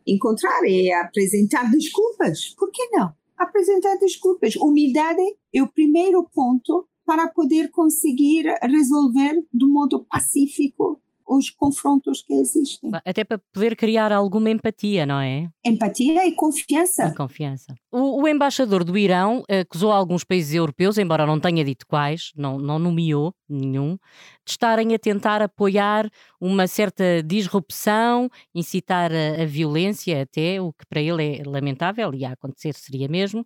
encontrar 0.06 0.64
e 0.64 0.90
apresentar 0.90 1.70
desculpas. 1.70 2.54
Por 2.56 2.70
que 2.70 2.88
não? 2.92 3.12
Apresentar 3.37 3.98
desculpas. 3.98 4.56
Humildade 4.56 5.20
é 5.54 5.62
o 5.62 5.68
primeiro 5.68 6.26
ponto 6.35 6.88
para 7.04 7.28
poder 7.28 7.70
conseguir 7.70 8.46
resolver 8.62 9.44
do 9.52 9.68
modo 9.68 10.02
pacífico 10.11 10.98
os 11.27 11.51
confrontos 11.51 12.23
que 12.23 12.33
existem. 12.35 12.91
Até 13.05 13.25
para 13.25 13.39
poder 13.53 13.75
criar 13.77 14.12
alguma 14.12 14.49
empatia, 14.49 15.05
não 15.05 15.21
é? 15.21 15.49
Empatia 15.65 16.27
e 16.27 16.33
confiança. 16.33 17.09
E 17.09 17.15
confiança. 17.15 17.75
O, 17.91 18.23
o 18.23 18.29
embaixador 18.29 18.85
do 18.85 18.97
Irão 18.97 19.43
acusou 19.49 19.91
alguns 19.91 20.23
países 20.23 20.55
europeus, 20.55 20.99
embora 20.99 21.27
não 21.27 21.41
tenha 21.41 21.65
dito 21.65 21.87
quais, 21.87 22.31
não, 22.37 22.59
não 22.59 22.79
nomeou 22.79 23.35
nenhum, 23.49 23.97
de 24.45 24.53
estarem 24.53 24.95
a 24.95 24.99
tentar 24.99 25.43
apoiar 25.43 26.09
uma 26.41 26.67
certa 26.67 27.23
disrupção, 27.23 28.29
incitar 28.55 29.11
a, 29.12 29.43
a 29.43 29.47
violência 29.47 30.23
até, 30.23 30.61
o 30.61 30.73
que 30.73 30.87
para 30.87 31.01
ele 31.01 31.39
é 31.39 31.43
lamentável 31.45 32.15
e 32.15 32.25
a 32.25 32.33
acontecer 32.33 32.75
seria 32.75 33.09
mesmo, 33.09 33.45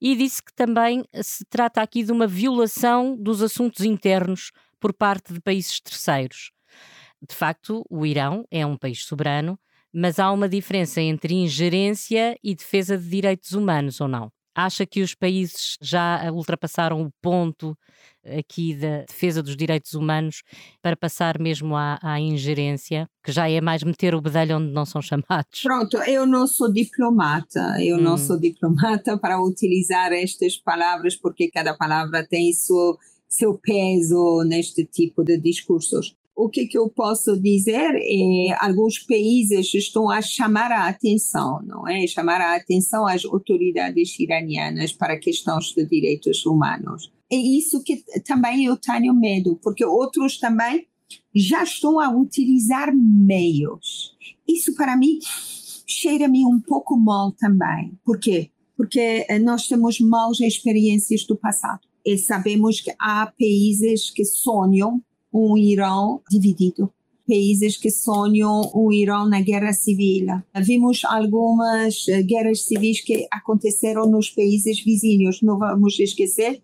e 0.00 0.16
disse 0.16 0.42
que 0.42 0.52
também 0.52 1.04
se 1.22 1.44
trata 1.44 1.80
aqui 1.80 2.02
de 2.02 2.10
uma 2.10 2.26
violação 2.26 3.16
dos 3.16 3.42
assuntos 3.42 3.84
internos 3.84 4.50
por 4.80 4.92
parte 4.92 5.32
de 5.32 5.40
países 5.40 5.80
terceiros 5.80 6.50
de 7.28 7.34
facto, 7.34 7.84
o 7.90 8.06
Irão 8.06 8.44
é 8.50 8.64
um 8.64 8.76
país 8.76 9.04
soberano, 9.04 9.58
mas 9.92 10.18
há 10.18 10.30
uma 10.30 10.48
diferença 10.48 11.00
entre 11.00 11.34
ingerência 11.34 12.36
e 12.42 12.54
defesa 12.54 12.96
de 12.96 13.08
direitos 13.08 13.52
humanos, 13.52 14.00
ou 14.00 14.08
não? 14.08 14.30
Acha 14.54 14.84
que 14.84 15.00
os 15.00 15.14
países 15.14 15.76
já 15.80 16.30
ultrapassaram 16.32 17.02
o 17.02 17.10
ponto 17.22 17.76
aqui 18.38 18.74
da 18.74 19.02
defesa 19.02 19.42
dos 19.42 19.56
direitos 19.56 19.94
humanos 19.94 20.42
para 20.82 20.96
passar 20.96 21.38
mesmo 21.38 21.76
à, 21.76 21.98
à, 22.02 22.20
ingerência, 22.20 23.08
que 23.22 23.32
já 23.32 23.48
é 23.48 23.60
mais 23.60 23.82
meter 23.82 24.14
o 24.14 24.20
bedelho 24.20 24.56
onde 24.56 24.72
não 24.72 24.84
são 24.84 25.00
chamados? 25.00 25.62
Pronto, 25.62 25.96
eu 25.98 26.26
não 26.26 26.46
sou 26.46 26.70
diplomata, 26.70 27.76
eu 27.80 27.96
hum. 27.96 28.00
não 28.00 28.18
sou 28.18 28.38
diplomata 28.38 29.16
para 29.18 29.40
utilizar 29.40 30.12
estas 30.12 30.56
palavras, 30.56 31.16
porque 31.16 31.50
cada 31.50 31.74
palavra 31.76 32.26
tem 32.26 32.52
seu, 32.52 32.98
seu 33.28 33.56
peso 33.56 34.42
neste 34.44 34.84
tipo 34.84 35.22
de 35.22 35.38
discursos 35.38 36.16
o 36.34 36.48
que, 36.48 36.66
que 36.66 36.78
eu 36.78 36.88
posso 36.88 37.38
dizer 37.38 37.94
é 37.96 38.56
alguns 38.64 38.98
países 38.98 39.74
estão 39.74 40.10
a 40.10 40.22
chamar 40.22 40.72
a 40.72 40.88
atenção, 40.88 41.60
não 41.64 41.86
é? 41.86 42.06
Chamar 42.06 42.40
a 42.40 42.56
atenção 42.56 43.06
às 43.06 43.24
autoridades 43.24 44.18
iranianas 44.18 44.92
para 44.92 45.18
questões 45.18 45.74
de 45.74 45.84
direitos 45.84 46.46
humanos. 46.46 47.12
É 47.30 47.36
isso 47.36 47.82
que 47.82 48.02
também 48.24 48.64
eu 48.64 48.76
tenho 48.76 49.14
medo, 49.14 49.58
porque 49.62 49.84
outros 49.84 50.38
também 50.38 50.86
já 51.34 51.62
estão 51.62 52.00
a 52.00 52.08
utilizar 52.08 52.92
meios. 52.94 54.16
Isso 54.48 54.74
para 54.74 54.96
mim 54.96 55.18
cheira-me 55.86 56.44
um 56.46 56.60
pouco 56.60 56.96
mal 56.96 57.32
também. 57.32 57.92
Por 58.04 58.18
quê? 58.18 58.50
Porque 58.76 59.26
eh, 59.28 59.38
nós 59.38 59.68
temos 59.68 60.00
maus 60.00 60.40
experiências 60.40 61.24
do 61.24 61.36
passado 61.36 61.80
e 62.04 62.16
sabemos 62.16 62.80
que 62.80 62.92
há 62.98 63.26
países 63.38 64.10
que 64.10 64.24
sonham 64.24 65.02
um 65.32 65.56
Irão 65.56 66.20
dividido. 66.30 66.90
Países 67.26 67.76
que 67.76 67.90
sonham 67.90 68.70
um 68.74 68.90
Irão 68.90 69.28
na 69.28 69.40
guerra 69.40 69.72
civil. 69.72 70.26
Vimos 70.64 71.04
algumas 71.04 72.08
eh, 72.08 72.22
guerras 72.22 72.62
civis 72.64 73.00
que 73.00 73.26
aconteceram 73.30 74.10
nos 74.10 74.30
países 74.30 74.82
vizinhos. 74.82 75.40
Não 75.40 75.56
vamos 75.56 75.98
esquecer 76.00 76.60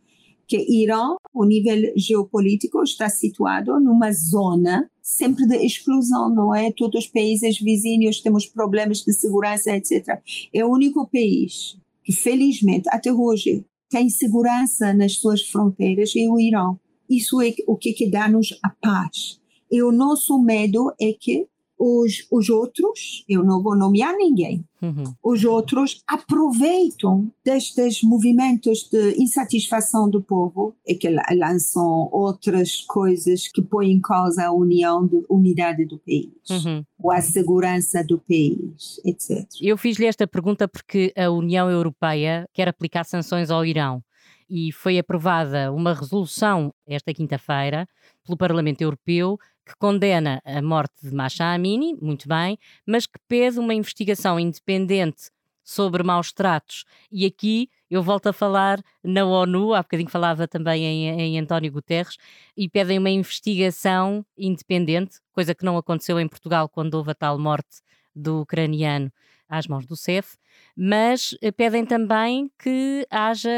que 0.47 0.57
Irão, 0.57 1.17
o 1.35 1.45
nível 1.45 1.93
geopolítico, 1.97 2.83
está 2.83 3.09
situado 3.09 3.79
numa 3.81 4.13
zona 4.13 4.89
sempre 5.03 5.47
de 5.47 5.57
explosão, 5.65 6.29
não 6.35 6.55
é? 6.55 6.73
Todos 6.73 7.05
os 7.05 7.11
países 7.11 7.61
vizinhos 7.61 8.21
temos 8.21 8.47
problemas 8.47 9.03
de 9.03 9.13
segurança, 9.13 9.71
etc. 9.71 10.21
É 10.53 10.65
o 10.65 10.71
único 10.71 11.09
país 11.09 11.77
que, 12.03 12.13
felizmente, 12.13 12.89
até 12.91 13.13
hoje, 13.13 13.65
tem 13.89 14.09
segurança 14.09 14.93
nas 14.93 15.15
suas 15.15 15.43
fronteiras, 15.43 16.13
é 16.17 16.29
o 16.29 16.39
Irão. 16.41 16.79
Isso 17.09 17.41
é 17.41 17.55
o 17.67 17.77
que, 17.77 17.93
que 17.93 18.11
dá-nos 18.11 18.59
a 18.63 18.71
paz. 18.71 19.41
E 19.71 19.83
o 19.83 19.91
nosso 19.91 20.39
medo 20.39 20.93
é 21.01 21.13
que 21.13 21.49
os, 21.79 22.27
os 22.31 22.49
outros, 22.49 23.25
eu 23.29 23.45
não 23.45 23.63
vou 23.63 23.77
nomear 23.77 24.17
ninguém, 24.17 24.65
uhum. 24.81 25.05
os 25.23 25.45
outros 25.45 26.03
aproveitam 26.07 27.31
destes 27.45 28.03
movimentos 28.03 28.89
de 28.91 29.23
insatisfação 29.23 30.09
do 30.09 30.23
povo 30.23 30.75
e 30.87 30.95
que 30.95 31.09
lançam 31.35 32.09
outras 32.11 32.81
coisas 32.87 33.49
que 33.49 33.61
põem 33.61 33.93
em 33.93 34.01
causa 34.01 34.47
a 34.47 34.53
união, 34.53 35.07
de, 35.07 35.23
unidade 35.29 35.85
do 35.85 35.99
país, 35.99 36.65
uhum. 36.65 36.83
ou 36.99 37.13
a 37.13 37.21
segurança 37.21 38.03
do 38.03 38.19
país, 38.19 38.99
etc. 39.05 39.47
Eu 39.61 39.77
fiz-lhe 39.77 40.07
esta 40.07 40.27
pergunta 40.27 40.67
porque 40.67 41.13
a 41.17 41.31
União 41.31 41.71
Europeia 41.71 42.49
quer 42.55 42.69
aplicar 42.69 43.05
sanções 43.05 43.51
ao 43.51 43.65
Irão 43.65 44.03
e 44.49 44.73
foi 44.73 44.99
aprovada 44.99 45.73
uma 45.73 45.95
resolução 45.95 46.73
esta 46.87 47.13
quinta-feira 47.13 47.89
pelo 48.25 48.37
Parlamento 48.37 48.81
Europeu 48.81 49.39
que 49.65 49.75
condena 49.77 50.41
a 50.45 50.63
morte 50.63 50.95
de 51.03 51.13
Masha 51.13 51.53
Amini, 51.53 51.95
muito 52.01 52.29
bem, 52.29 52.57
mas 52.87 53.05
que 53.05 53.19
pede 53.27 53.59
uma 53.59 53.75
investigação 53.75 54.39
independente 54.39 55.31
sobre 55.65 56.05
maus 56.05 56.33
tratos. 56.33 56.85
E 57.11 57.27
aqui 57.27 57.69
eu 57.91 58.01
volto 58.01 58.29
a 58.29 58.33
falar 58.33 58.81
na 59.03 59.25
ONU, 59.25 59.75
há 59.75 59.83
bocadinho 59.83 60.09
falava 60.09 60.47
também 60.47 60.85
em, 60.85 61.21
em 61.21 61.39
António 61.41 61.73
Guterres, 61.73 62.17
e 62.57 62.69
pedem 62.69 62.99
uma 62.99 63.11
investigação 63.11 64.25
independente, 64.39 65.19
coisa 65.33 65.55
que 65.55 65.65
não 65.65 65.77
aconteceu 65.77 66.21
em 66.21 66.29
Portugal 66.29 66.69
quando 66.69 66.95
houve 66.95 67.11
a 67.11 67.15
tal 67.15 67.37
morte 67.37 67.83
do 68.15 68.43
ucraniano 68.43 69.13
às 69.49 69.67
mãos 69.67 69.87
do 69.87 69.97
CEF, 69.97 70.37
mas 70.77 71.37
eh, 71.41 71.53
pedem 71.53 71.85
também 71.85 72.51
que 72.59 73.07
haja 73.11 73.51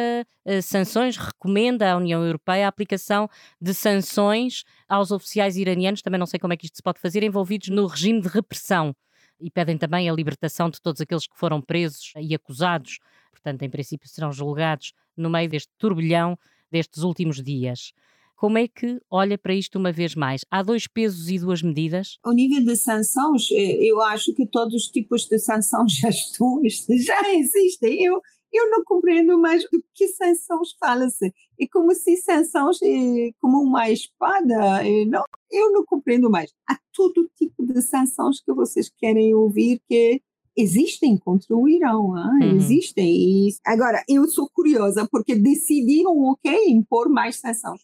uh, 0.45 0.63
sanções, 0.63 1.17
recomenda 1.17 1.93
à 1.93 1.97
União 1.97 2.25
Europeia 2.25 2.67
a 2.67 2.69
aplicação 2.69 3.29
de 3.61 3.73
sanções 3.73 4.65
aos 4.89 5.11
oficiais 5.11 5.57
iranianos, 5.57 6.03
também 6.03 6.19
não 6.19 6.27
sei 6.27 6.39
como 6.39 6.53
é 6.53 6.57
que 6.57 6.67
isto 6.67 6.77
se 6.77 6.83
pode 6.83 7.01
fazer, 7.01 7.23
envolvidos 7.23 7.69
no 7.69 7.87
regime 7.87 8.21
de 8.21 8.29
repressão. 8.29 8.95
E 9.41 9.51
pedem 9.51 9.79
também 9.79 10.11
a 10.11 10.13
libertação 10.13 10.69
de 10.69 10.81
todos 10.81 11.01
aqueles 11.01 11.27
que 11.27 11.39
foram 11.39 11.61
presos 11.61 12.13
e 12.17 12.35
acusados, 12.35 12.99
portanto, 13.31 13.63
em 13.63 13.71
princípio, 13.71 14.09
serão 14.09 14.33
julgados 14.33 14.93
no 15.17 15.31
meio 15.31 15.49
deste 15.49 15.73
turbilhão 15.79 16.37
destes 16.71 17.03
últimos 17.03 17.43
dias. 17.43 17.93
Como 18.39 18.57
é 18.57 18.69
que 18.69 19.01
olha 19.11 19.37
para 19.37 19.53
isto 19.53 19.81
uma 19.81 19.91
vez 19.91 20.15
mais? 20.15 20.43
Há 20.49 20.63
dois 20.63 20.87
pesos 20.87 21.29
e 21.29 21.41
duas 21.41 21.61
medidas? 21.61 22.19
Ao 22.23 22.33
nível 22.33 22.65
de 22.65 22.77
sanções, 22.77 23.51
eh, 23.51 23.79
eu 23.83 24.01
acho 24.01 24.33
que 24.33 24.47
todos 24.47 24.75
os 24.75 24.87
tipos 24.87 25.27
de 25.27 25.41
sanções 25.41 25.95
já 25.99 26.09
estão, 26.09 26.63
já 26.65 27.35
existem. 27.35 28.01
Eu, 28.01 28.23
eu 28.53 28.71
não 28.71 28.85
compreendo 28.85 29.37
mais 29.41 29.65
do 29.65 29.83
que 29.93 30.07
sanções 30.07 30.69
fala-se. 30.79 31.35
É 31.61 31.67
como 31.67 31.93
se 31.93 32.17
sanções 32.19 32.81
é 32.81 33.33
como 33.41 33.61
uma 33.61 33.91
espada. 33.91 34.87
É, 34.87 35.05
não, 35.05 35.25
eu 35.51 35.73
não 35.73 35.85
compreendo 35.85 36.31
mais. 36.31 36.53
Há 36.71 36.79
todo 36.95 37.29
tipo 37.37 37.67
de 37.67 37.83
sanções 37.83 38.41
que 38.41 38.53
vocês 38.53 38.89
querem 38.89 39.35
ouvir 39.35 39.83
que 39.89 40.23
existem 40.57 41.19
contra 41.19 41.57
o 41.57 41.69
Irão, 41.69 42.15
ah? 42.15 42.31
uhum. 42.41 42.57
existem. 42.57 43.49
E 43.49 43.49
agora, 43.67 44.01
eu 44.09 44.29
sou 44.29 44.49
curiosa 44.49 45.09
porque 45.11 45.35
decidiram, 45.35 46.17
ok, 46.21 46.69
impor 46.69 47.09
mais 47.09 47.41
sanções 47.41 47.81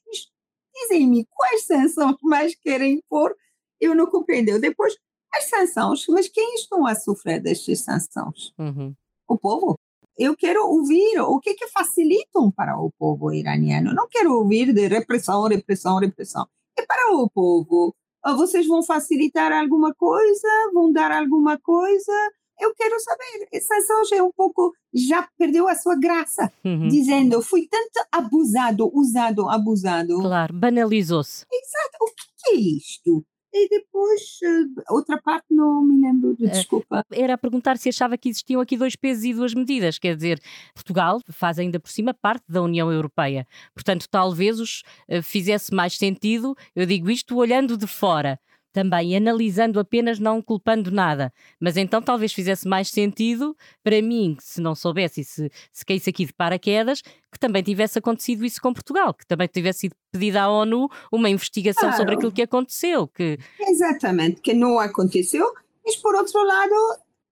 dizem-me 0.75 1.27
quais 1.31 1.67
sanções 1.67 2.17
mais 2.23 2.55
querem 2.55 3.03
pôr, 3.09 3.35
eu 3.81 3.95
não 3.95 4.07
compreendo. 4.07 4.59
Depois, 4.61 4.95
as 5.33 5.45
sanções, 5.45 6.05
mas 6.09 6.29
quem 6.29 6.55
estão 6.55 6.87
a 6.87 6.95
sofrer 6.95 7.41
destas 7.41 7.81
sanções? 7.81 8.53
Uhum. 8.59 8.95
O 9.29 9.39
povo. 9.39 9.75
Eu 10.17 10.37
quero 10.37 10.65
ouvir 10.69 11.21
o 11.21 11.41
que, 11.41 11.55
que 11.55 11.67
facilitam 11.69 12.51
para 12.51 12.79
o 12.79 12.93
povo 12.97 13.33
iraniano. 13.33 13.93
Não 13.93 14.07
quero 14.09 14.33
ouvir 14.33 14.73
de 14.73 14.87
repressão, 14.87 15.43
repressão, 15.49 15.99
repressão. 15.99 16.47
É 16.79 16.87
para 16.87 17.13
o 17.17 17.29
povo. 17.29 17.93
Ah, 18.23 18.33
vocês 18.35 18.67
vão 18.67 18.83
facilitar 18.83 19.53
alguma 19.53 19.93
coisa? 19.93 20.49
Vão 20.73 20.93
dar 20.93 21.11
alguma 21.11 21.59
coisa? 21.59 22.13
Eu 22.61 22.75
quero 22.75 22.99
saber. 23.01 23.49
Essa 23.53 23.75
já 24.09 24.17
é 24.17 24.23
um 24.23 24.33
pouco, 24.33 24.73
já 24.93 25.29
perdeu 25.39 25.69
a 25.69 25.75
sua 25.75 25.97
graça, 25.97 26.53
uhum. 26.65 26.89
dizendo, 26.89 27.43
fui 27.43 27.67
tanto 27.71 28.07
abusado, 28.13 28.91
usado, 28.95 29.49
abusado. 29.49 30.19
Claro, 30.21 30.55
banalizou-se. 30.55 31.45
Exato, 31.53 31.97
o 32.01 32.07
que 32.07 32.51
é 32.51 32.57
isto? 32.57 33.25
E 33.57 33.69
depois, 33.69 34.41
eh, 34.43 34.83
outra 34.91 35.17
parte 35.23 35.47
não 35.49 35.81
me 35.81 36.03
lembro, 36.03 36.37
é, 36.41 36.49
desculpa. 36.49 37.05
Era 37.13 37.35
a 37.35 37.39
perguntar 37.39 37.79
se 37.79 37.89
achava 37.89 38.19
que 38.19 38.29
existiam 38.29 38.61
aqui 38.61 38.77
dois 38.77 38.97
pesos 38.97 39.23
e 39.23 39.33
duas 39.33 39.55
medidas, 39.55 39.97
quer 39.97 40.17
dizer, 40.17 40.43
Portugal 40.75 41.21
faz 41.31 41.57
ainda 41.61 41.79
por 41.79 41.89
cima 41.89 42.13
parte 42.13 42.43
da 42.49 42.61
União 42.61 42.91
Europeia, 42.91 43.47
portanto 43.73 44.09
talvez 44.11 44.59
os 44.59 44.83
uh, 45.09 45.23
fizesse 45.23 45.73
mais 45.73 45.97
sentido, 45.97 46.57
eu 46.75 46.85
digo 46.85 47.09
isto 47.09 47.37
olhando 47.37 47.77
de 47.77 47.87
fora, 47.87 48.41
também 48.75 49.17
analisando 49.17 49.79
apenas, 49.79 50.19
não 50.19 50.43
culpando 50.43 50.91
nada. 50.91 51.33
Mas 51.61 51.77
então 51.77 52.03
talvez 52.03 52.33
fizesse 52.33 52.67
mais 52.67 52.91
sentido 52.91 53.57
para 53.85 54.03
mim, 54.03 54.37
se 54.41 54.61
não 54.61 54.75
soubesse 54.75 55.21
e 55.21 55.25
se, 55.25 55.51
se 55.73 55.87
caísse 55.87 56.11
aqui 56.11 56.27
de 56.27 56.33
paraquedas, 56.33 57.01
que 57.01 57.39
também 57.39 57.63
tivesse 57.63 58.01
acontecido 58.01 58.45
isso 58.45 58.61
com 58.61 58.75
Portugal, 58.75 59.15
que 59.15 59.25
também 59.25 59.47
tivesse 59.47 59.81
sido 59.81 59.95
pedida 60.11 60.43
à 60.43 60.51
ONU 60.51 60.89
uma 61.13 61.31
investigação 61.31 61.85
claro. 61.85 61.97
sobre 61.97 62.15
aquilo 62.17 62.33
que 62.33 62.43
aconteceu. 62.43 63.07
Que... 63.07 63.39
Exatamente, 63.61 64.41
que 64.41 64.53
não 64.53 64.81
aconteceu. 64.81 65.47
Mas 65.87 65.95
por 65.97 66.17
outro 66.17 66.43
lado, 66.45 66.75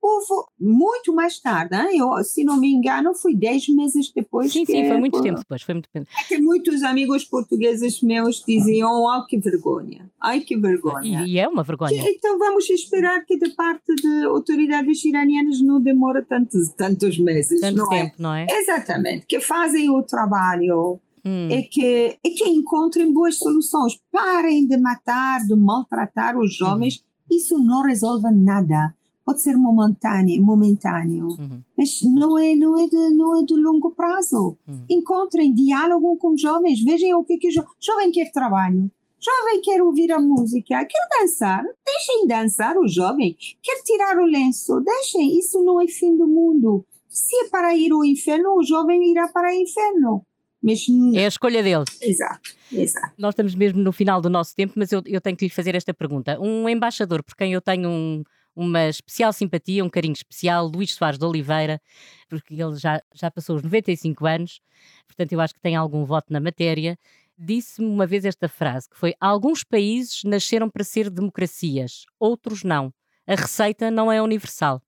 houve 0.03 0.49
muito 0.59 1.15
mais 1.15 1.39
tarde, 1.39 1.77
hein? 1.77 1.99
Eu, 1.99 2.25
se 2.25 2.43
não 2.43 2.59
me 2.59 2.73
engano, 2.73 3.15
foi 3.15 3.37
10 3.37 3.69
meses 3.69 4.13
depois. 4.13 4.53
Sim, 4.53 4.65
que, 4.65 4.73
sim, 4.73 4.89
foi 4.89 4.99
muito 4.99 5.13
por... 5.13 5.23
tempo 5.23 5.39
depois. 5.39 5.63
Foi 5.63 5.75
muito 5.75 5.89
tempo. 5.93 6.09
É 6.19 6.25
que 6.25 6.39
muitos 6.39 6.83
amigos 6.83 7.25
portugueses 7.25 8.03
meus 8.03 8.43
diziam: 8.45 9.09
ai 9.09 9.23
que 9.29 9.39
vergonha, 9.39 10.11
ai 10.21 10.41
que 10.41 10.57
vergonha. 10.57 11.25
E, 11.25 11.35
e 11.35 11.39
é 11.39 11.47
uma 11.47 11.63
vergonha. 11.63 12.03
Que, 12.03 12.11
então 12.11 12.37
vamos 12.37 12.69
esperar 12.69 13.25
que, 13.25 13.39
de 13.39 13.51
parte 13.51 13.95
de 13.95 14.25
autoridades 14.25 15.05
iranianas, 15.05 15.61
não 15.61 15.81
demora 15.81 16.23
tantos, 16.23 16.71
tantos 16.71 17.17
meses. 17.19 17.61
Tanto 17.61 17.77
não 17.77 17.93
é? 17.93 18.03
tempo, 18.03 18.15
é? 18.19 18.23
não 18.23 18.35
é? 18.35 18.47
Exatamente, 18.51 19.27
que 19.27 19.41
fazem 19.41 19.89
o 19.89 20.03
trabalho. 20.03 20.99
Hum. 21.25 21.47
É, 21.53 21.63
que, 21.63 22.19
é 22.21 22.31
que 22.31 22.49
encontrem 22.49 23.13
boas 23.13 23.39
soluções. 23.39 23.97
Parem 24.11 24.67
de 24.67 24.77
matar, 24.77 25.47
de 25.47 25.55
maltratar 25.55 26.37
os 26.37 26.53
jovens. 26.53 26.97
Hum. 26.97 27.37
Isso 27.37 27.59
não 27.59 27.83
resolve 27.83 28.29
nada 28.33 28.93
pode 29.25 29.43
ser 29.43 29.57
momentâneo, 29.57 30.43
momentâneo 30.43 31.29
uhum. 31.29 31.63
mas 31.77 32.03
não 32.03 32.39
é, 32.39 32.55
não, 32.55 32.79
é 32.79 32.87
de, 32.87 33.11
não 33.11 33.41
é 33.41 33.45
de 33.45 33.55
longo 33.55 33.93
prazo. 33.93 34.57
Uhum. 34.67 34.85
Encontrem 34.89 35.53
diálogo 35.55 36.17
com 36.17 36.37
jovens, 36.37 36.83
vejam 36.83 37.21
o 37.21 37.25
que, 37.25 37.39
que 37.39 37.49
o 37.49 37.53
jo 37.53 37.63
jovem 37.81 38.11
quer 38.11 38.31
trabalho. 38.33 38.91
Jovem 39.21 39.61
quer 39.61 39.81
ouvir 39.81 40.11
a 40.11 40.21
música, 40.21 40.85
quer 40.85 41.21
dançar, 41.21 41.63
deixem 41.87 42.27
dançar 42.27 42.77
o 42.77 42.89
jovem, 42.89 43.37
quer 43.63 43.81
tirar 43.85 44.19
o 44.19 44.27
lenço, 44.27 44.81
deixem, 44.81 45.39
isso 45.39 45.63
não 45.63 45.81
é 45.81 45.87
fim 45.87 46.17
do 46.17 46.27
mundo. 46.27 46.85
Se 47.09 47.37
é 47.45 47.49
para 47.49 47.77
ir 47.77 47.93
ao 47.93 48.05
inferno, 48.05 48.57
o 48.57 48.65
jovem 48.65 49.11
irá 49.11 49.29
para 49.29 49.51
o 49.51 49.55
inferno. 49.55 50.27
Mas, 50.63 50.87
é 51.15 51.25
a 51.25 51.29
escolha 51.29 51.63
dele. 51.63 51.85
Exato, 52.01 52.51
exato. 52.73 53.13
Nós 53.19 53.33
estamos 53.33 53.55
mesmo 53.55 53.83
no 53.83 53.93
final 53.93 54.21
do 54.21 54.31
nosso 54.31 54.55
tempo, 54.55 54.75
mas 54.77 54.93
eu, 54.93 55.03
eu 55.07 55.21
tenho 55.21 55.37
que 55.37 55.45
lhe 55.45 55.51
fazer 55.51 55.75
esta 55.75 55.93
pergunta. 55.93 56.39
Um 56.41 56.69
embaixador 56.69 57.23
por 57.23 57.35
quem 57.35 57.53
eu 57.53 57.61
tenho 57.61 57.89
um, 57.91 58.23
uma 58.55 58.89
especial 58.89 59.33
simpatia, 59.33 59.85
um 59.85 59.89
carinho 59.89 60.13
especial, 60.13 60.67
Luís 60.67 60.95
Soares 60.95 61.19
de 61.19 61.25
Oliveira, 61.25 61.81
porque 62.29 62.55
ele 62.55 62.77
já, 62.77 63.01
já 63.15 63.31
passou 63.31 63.57
os 63.57 63.63
95 63.63 64.27
anos, 64.27 64.61
portanto 65.07 65.33
eu 65.33 65.41
acho 65.41 65.55
que 65.55 65.61
tem 65.61 65.77
algum 65.77 66.05
voto 66.05 66.33
na 66.33 66.41
matéria. 66.41 66.99
Disse-me 67.39 67.89
uma 67.89 68.07
vez 68.07 68.25
esta 68.25 68.49
frase, 68.49 68.89
que 68.89 68.97
foi 68.97 69.15
alguns 69.19 69.65
países 69.65 70.23
nasceram 70.25 70.69
para 70.69 70.85
ser 70.85 71.11
democracias, 71.11 72.05
outros 72.19 72.63
não. 72.63 72.93
A 73.27 73.35
receita 73.35 73.91
não 73.91 74.11
é 74.13 74.21
universal. 74.21 74.83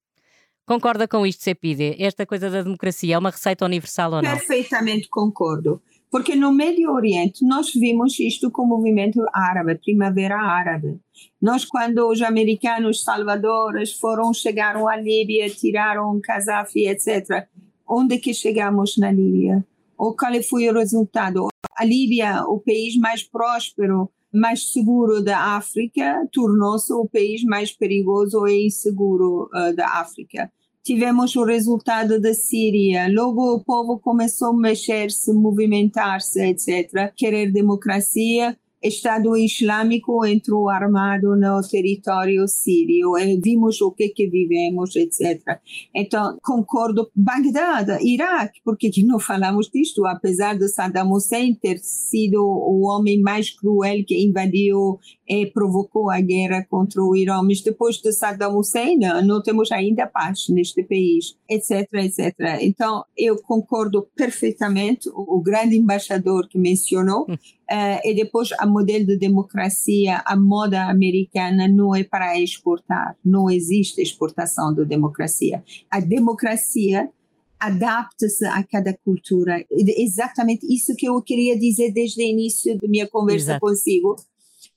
Concorda 0.66 1.06
com 1.06 1.26
isto, 1.26 1.42
Cepide? 1.42 1.94
Esta 2.02 2.24
coisa 2.24 2.48
da 2.48 2.62
democracia 2.62 3.14
é 3.14 3.18
uma 3.18 3.30
receita 3.30 3.64
universal 3.64 4.12
ou 4.12 4.22
não? 4.22 4.30
Perfeitamente 4.30 5.08
concordo. 5.08 5.82
Porque 6.14 6.36
no 6.36 6.52
Médio 6.52 6.92
Oriente 6.92 7.44
nós 7.44 7.72
vimos 7.74 8.20
isto 8.20 8.48
com 8.48 8.62
o 8.62 8.68
movimento 8.68 9.20
árabe, 9.32 9.74
Primavera 9.74 10.36
Árabe. 10.36 11.00
Nós, 11.42 11.64
quando 11.64 12.08
os 12.08 12.22
americanos 12.22 13.02
salvadores 13.02 13.94
foram, 13.94 14.32
chegaram 14.32 14.86
à 14.86 14.94
Líbia, 14.94 15.50
tiraram 15.50 16.20
Gaddafi, 16.20 16.86
etc., 16.86 17.48
onde 17.84 18.18
que 18.18 18.32
chegamos 18.32 18.96
na 18.96 19.10
Líbia? 19.10 19.66
Ou 19.98 20.14
qual 20.14 20.40
foi 20.44 20.68
o 20.68 20.74
resultado? 20.74 21.48
A 21.76 21.84
Líbia, 21.84 22.44
o 22.44 22.60
país 22.60 22.96
mais 22.96 23.24
próspero, 23.24 24.08
mais 24.32 24.70
seguro 24.70 25.20
da 25.20 25.56
África, 25.56 26.28
tornou-se 26.32 26.92
o 26.92 27.08
país 27.08 27.42
mais 27.42 27.72
perigoso 27.72 28.46
e 28.46 28.68
inseguro 28.68 29.50
uh, 29.52 29.74
da 29.74 29.98
África 29.98 30.48
tivemos 30.84 31.34
o 31.34 31.44
resultado 31.44 32.20
da 32.20 32.34
Síria. 32.34 33.08
Logo 33.10 33.54
o 33.54 33.64
povo 33.64 33.98
começou 33.98 34.50
a 34.50 34.56
mexer-se, 34.56 35.32
movimentar-se, 35.32 36.40
etc. 36.42 37.10
Querer 37.16 37.50
democracia. 37.50 38.56
Estado 38.84 39.34
Islâmico 39.36 40.26
entrou 40.26 40.68
armado 40.68 41.34
no 41.34 41.60
território 41.62 42.46
sírio 42.46 43.16
e 43.16 43.40
vimos 43.40 43.80
o 43.80 43.90
que 43.90 44.10
que 44.10 44.28
vivemos, 44.28 44.94
etc. 44.94 45.58
Então, 45.94 46.38
concordo, 46.42 47.10
Bagdad, 47.16 47.98
Iraque, 48.02 48.60
porque 48.62 48.90
que 48.90 49.02
não 49.02 49.18
falamos 49.18 49.70
disto, 49.70 50.04
apesar 50.06 50.58
de 50.58 50.68
Saddam 50.68 51.10
Hussein 51.12 51.54
ter 51.54 51.78
sido 51.78 52.42
o 52.42 52.86
homem 52.86 53.20
mais 53.22 53.50
cruel 53.50 54.04
que 54.06 54.22
invadiu 54.22 54.98
e 55.26 55.46
provocou 55.46 56.10
a 56.10 56.20
guerra 56.20 56.66
contra 56.68 57.02
o 57.02 57.16
Irã, 57.16 57.42
mas 57.42 57.62
depois 57.62 57.96
de 57.96 58.12
Saddam 58.12 58.58
Hussein 58.58 58.98
não 59.24 59.42
temos 59.42 59.72
ainda 59.72 60.06
paz 60.06 60.48
neste 60.50 60.82
país, 60.82 61.36
etc, 61.48 61.88
etc. 61.94 62.34
Então, 62.60 63.04
eu 63.16 63.40
concordo 63.40 64.06
perfeitamente, 64.14 65.08
o, 65.08 65.40
grande 65.40 65.76
embaixador 65.76 66.48
que 66.48 66.58
mencionou, 66.58 67.26
Uh, 67.70 67.98
e 68.04 68.14
depois 68.14 68.50
a 68.58 68.66
modelo 68.66 69.06
de 69.06 69.16
democracia, 69.16 70.22
a 70.26 70.36
moda 70.36 70.84
americana 70.84 71.66
não 71.66 71.94
é 71.94 72.04
para 72.04 72.38
exportar, 72.38 73.16
não 73.24 73.50
existe 73.50 74.02
exportação 74.02 74.74
de 74.74 74.84
democracia. 74.84 75.64
A 75.90 75.98
democracia 75.98 77.10
adapta-se 77.58 78.44
a 78.44 78.62
cada 78.62 78.92
cultura. 78.92 79.64
Exatamente 79.70 80.66
isso 80.72 80.94
que 80.94 81.08
eu 81.08 81.20
queria 81.22 81.58
dizer 81.58 81.92
desde 81.92 82.22
o 82.22 82.26
início 82.26 82.76
da 82.78 82.86
minha 82.86 83.08
conversa 83.08 83.52
Exato. 83.52 83.60
consigo, 83.60 84.16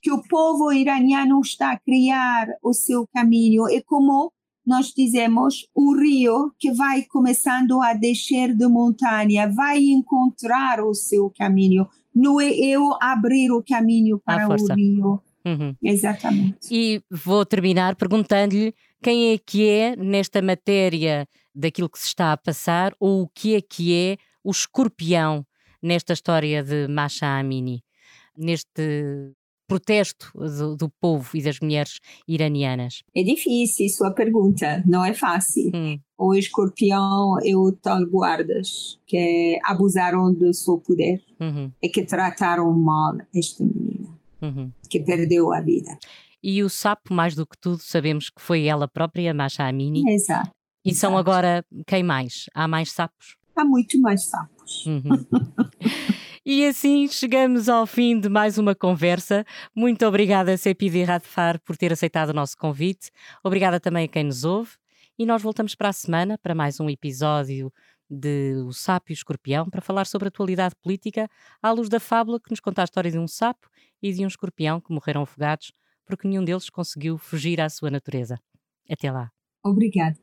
que 0.02 0.12
o 0.12 0.22
povo 0.24 0.72
iraniano 0.72 1.42
está 1.42 1.72
a 1.72 1.80
criar 1.80 2.48
o 2.64 2.74
seu 2.74 3.06
caminho. 3.14 3.68
É 3.68 3.82
como 3.82 4.32
nós 4.66 4.94
dizemos, 4.96 5.66
um 5.76 5.98
rio 5.98 6.52
que 6.60 6.72
vai 6.72 7.04
começando 7.04 7.82
a 7.82 7.94
descer 7.94 8.54
de 8.54 8.68
montanha, 8.68 9.50
vai 9.50 9.80
encontrar 9.80 10.84
o 10.84 10.94
seu 10.94 11.30
caminho 11.30 11.88
não 12.18 12.42
é 12.42 12.50
eu 12.50 12.98
abrir 13.02 13.52
o 13.52 13.64
caminho 13.64 14.20
para 14.20 14.48
o 14.48 14.74
rio. 14.74 15.22
Uhum. 15.46 15.76
Exatamente. 15.82 16.58
E 16.70 17.02
vou 17.10 17.46
terminar 17.46 17.96
perguntando-lhe 17.96 18.74
quem 19.02 19.34
é 19.34 19.38
que 19.38 19.70
é, 19.70 19.96
nesta 19.96 20.42
matéria 20.42 21.28
daquilo 21.54 21.90
que 21.90 22.00
se 22.00 22.08
está 22.08 22.34
a 22.34 22.38
passar, 22.38 22.94
ou 23.00 23.22
o 23.22 23.30
que 23.30 23.56
é 23.56 23.62
que 23.62 23.96
é 23.96 24.18
o 24.44 24.52
escorpião 24.52 25.46
nesta 25.82 26.14
história 26.14 26.64
de 26.64 26.88
Masha 26.88 27.28
Amini, 27.40 27.84
neste 28.36 29.32
protesto 29.68 30.32
do, 30.34 30.76
do, 30.76 30.90
povo 31.02 31.30
e 31.36 31.44
das 31.44 31.60
mulheres 31.60 32.00
iranianas? 32.28 33.04
É 33.16 33.22
difícil 33.22 33.90
sua 33.90 34.12
pergunta, 34.12 34.84
não 34.86 35.04
é 35.04 35.14
fácil. 35.14 35.72
Hum. 35.76 36.00
O 36.18 36.34
escorpião 36.34 37.38
é 37.44 37.56
o 37.56 37.72
tal 37.72 38.06
guardas 38.08 38.98
que 39.06 39.60
abusaram 39.64 40.34
do 40.34 40.52
seu 40.54 40.80
poder 40.80 41.22
uhum. 41.40 41.72
e 41.82 41.90
que 41.90 42.04
trataram 42.04 42.74
mal 42.74 43.18
esta 43.36 43.64
menina, 43.64 44.10
uhum. 44.42 44.72
que 44.90 45.00
perdeu 45.00 45.54
a 45.54 45.62
vida. 45.62 45.98
E 46.42 46.64
o 46.64 46.70
sapo, 46.70 47.14
mais 47.14 47.36
do 47.36 47.46
que 47.46 47.58
tudo, 47.60 47.80
sabemos 47.80 48.30
que 48.30 48.42
foi 48.42 48.66
ela 48.66 48.88
própria, 48.88 49.34
Masha 49.34 49.68
Amini. 49.68 50.04
Exato. 50.12 50.50
E 50.84 50.90
Exato. 50.90 51.02
são 51.02 51.18
agora 51.18 51.64
quem 51.86 52.02
mais? 52.02 52.46
Há 52.54 52.68
mais 52.68 52.92
sapos? 52.92 53.36
Há 53.56 53.66
muito 53.66 54.00
mais 54.00 54.24
sapos. 54.26 54.86
Uhum. 54.86 55.02
E 56.50 56.66
assim 56.66 57.10
chegamos 57.10 57.68
ao 57.68 57.86
fim 57.86 58.18
de 58.18 58.30
mais 58.30 58.58
uma 58.58 58.74
conversa. 58.74 59.46
Muito 59.76 60.06
obrigada, 60.06 60.56
Cepide 60.56 61.04
Radfar, 61.04 61.60
por 61.60 61.76
ter 61.76 61.92
aceitado 61.92 62.30
o 62.30 62.34
nosso 62.34 62.56
convite. 62.58 63.12
Obrigada 63.44 63.82
também 63.82 64.06
a 64.06 64.08
quem 64.08 64.24
nos 64.24 64.46
ouve. 64.46 64.72
E 65.20 65.26
nós 65.26 65.42
voltamos 65.42 65.76
para 65.76 65.90
a 65.90 65.92
semana 65.92 66.38
para 66.38 66.56
mais 66.56 66.80
um 66.80 66.90
episódio 66.90 67.70
de 68.10 68.54
O 68.66 68.72
Sapo 68.72 69.12
e 69.12 69.12
o 69.12 69.14
Escorpião 69.14 69.70
para 69.70 69.82
falar 69.82 70.08
sobre 70.08 70.28
a 70.28 70.30
atualidade 70.30 70.74
política 70.82 71.30
à 71.62 71.70
luz 71.70 71.90
da 71.90 72.00
fábula 72.00 72.40
que 72.40 72.50
nos 72.50 72.62
conta 72.62 72.82
a 72.82 72.86
história 72.86 73.12
de 73.12 73.20
um 73.20 73.28
sapo 73.28 73.68
e 74.02 74.14
de 74.14 74.24
um 74.24 74.28
escorpião 74.28 74.80
que 74.80 74.94
morreram 74.94 75.24
afogados 75.24 75.74
porque 76.06 76.30
nenhum 76.30 76.46
deles 76.46 76.70
conseguiu 76.70 77.18
fugir 77.18 77.60
à 77.60 77.68
sua 77.70 77.92
natureza. 77.92 78.40
Até 78.90 79.12
lá. 79.12 79.30
Obrigada. 79.66 80.16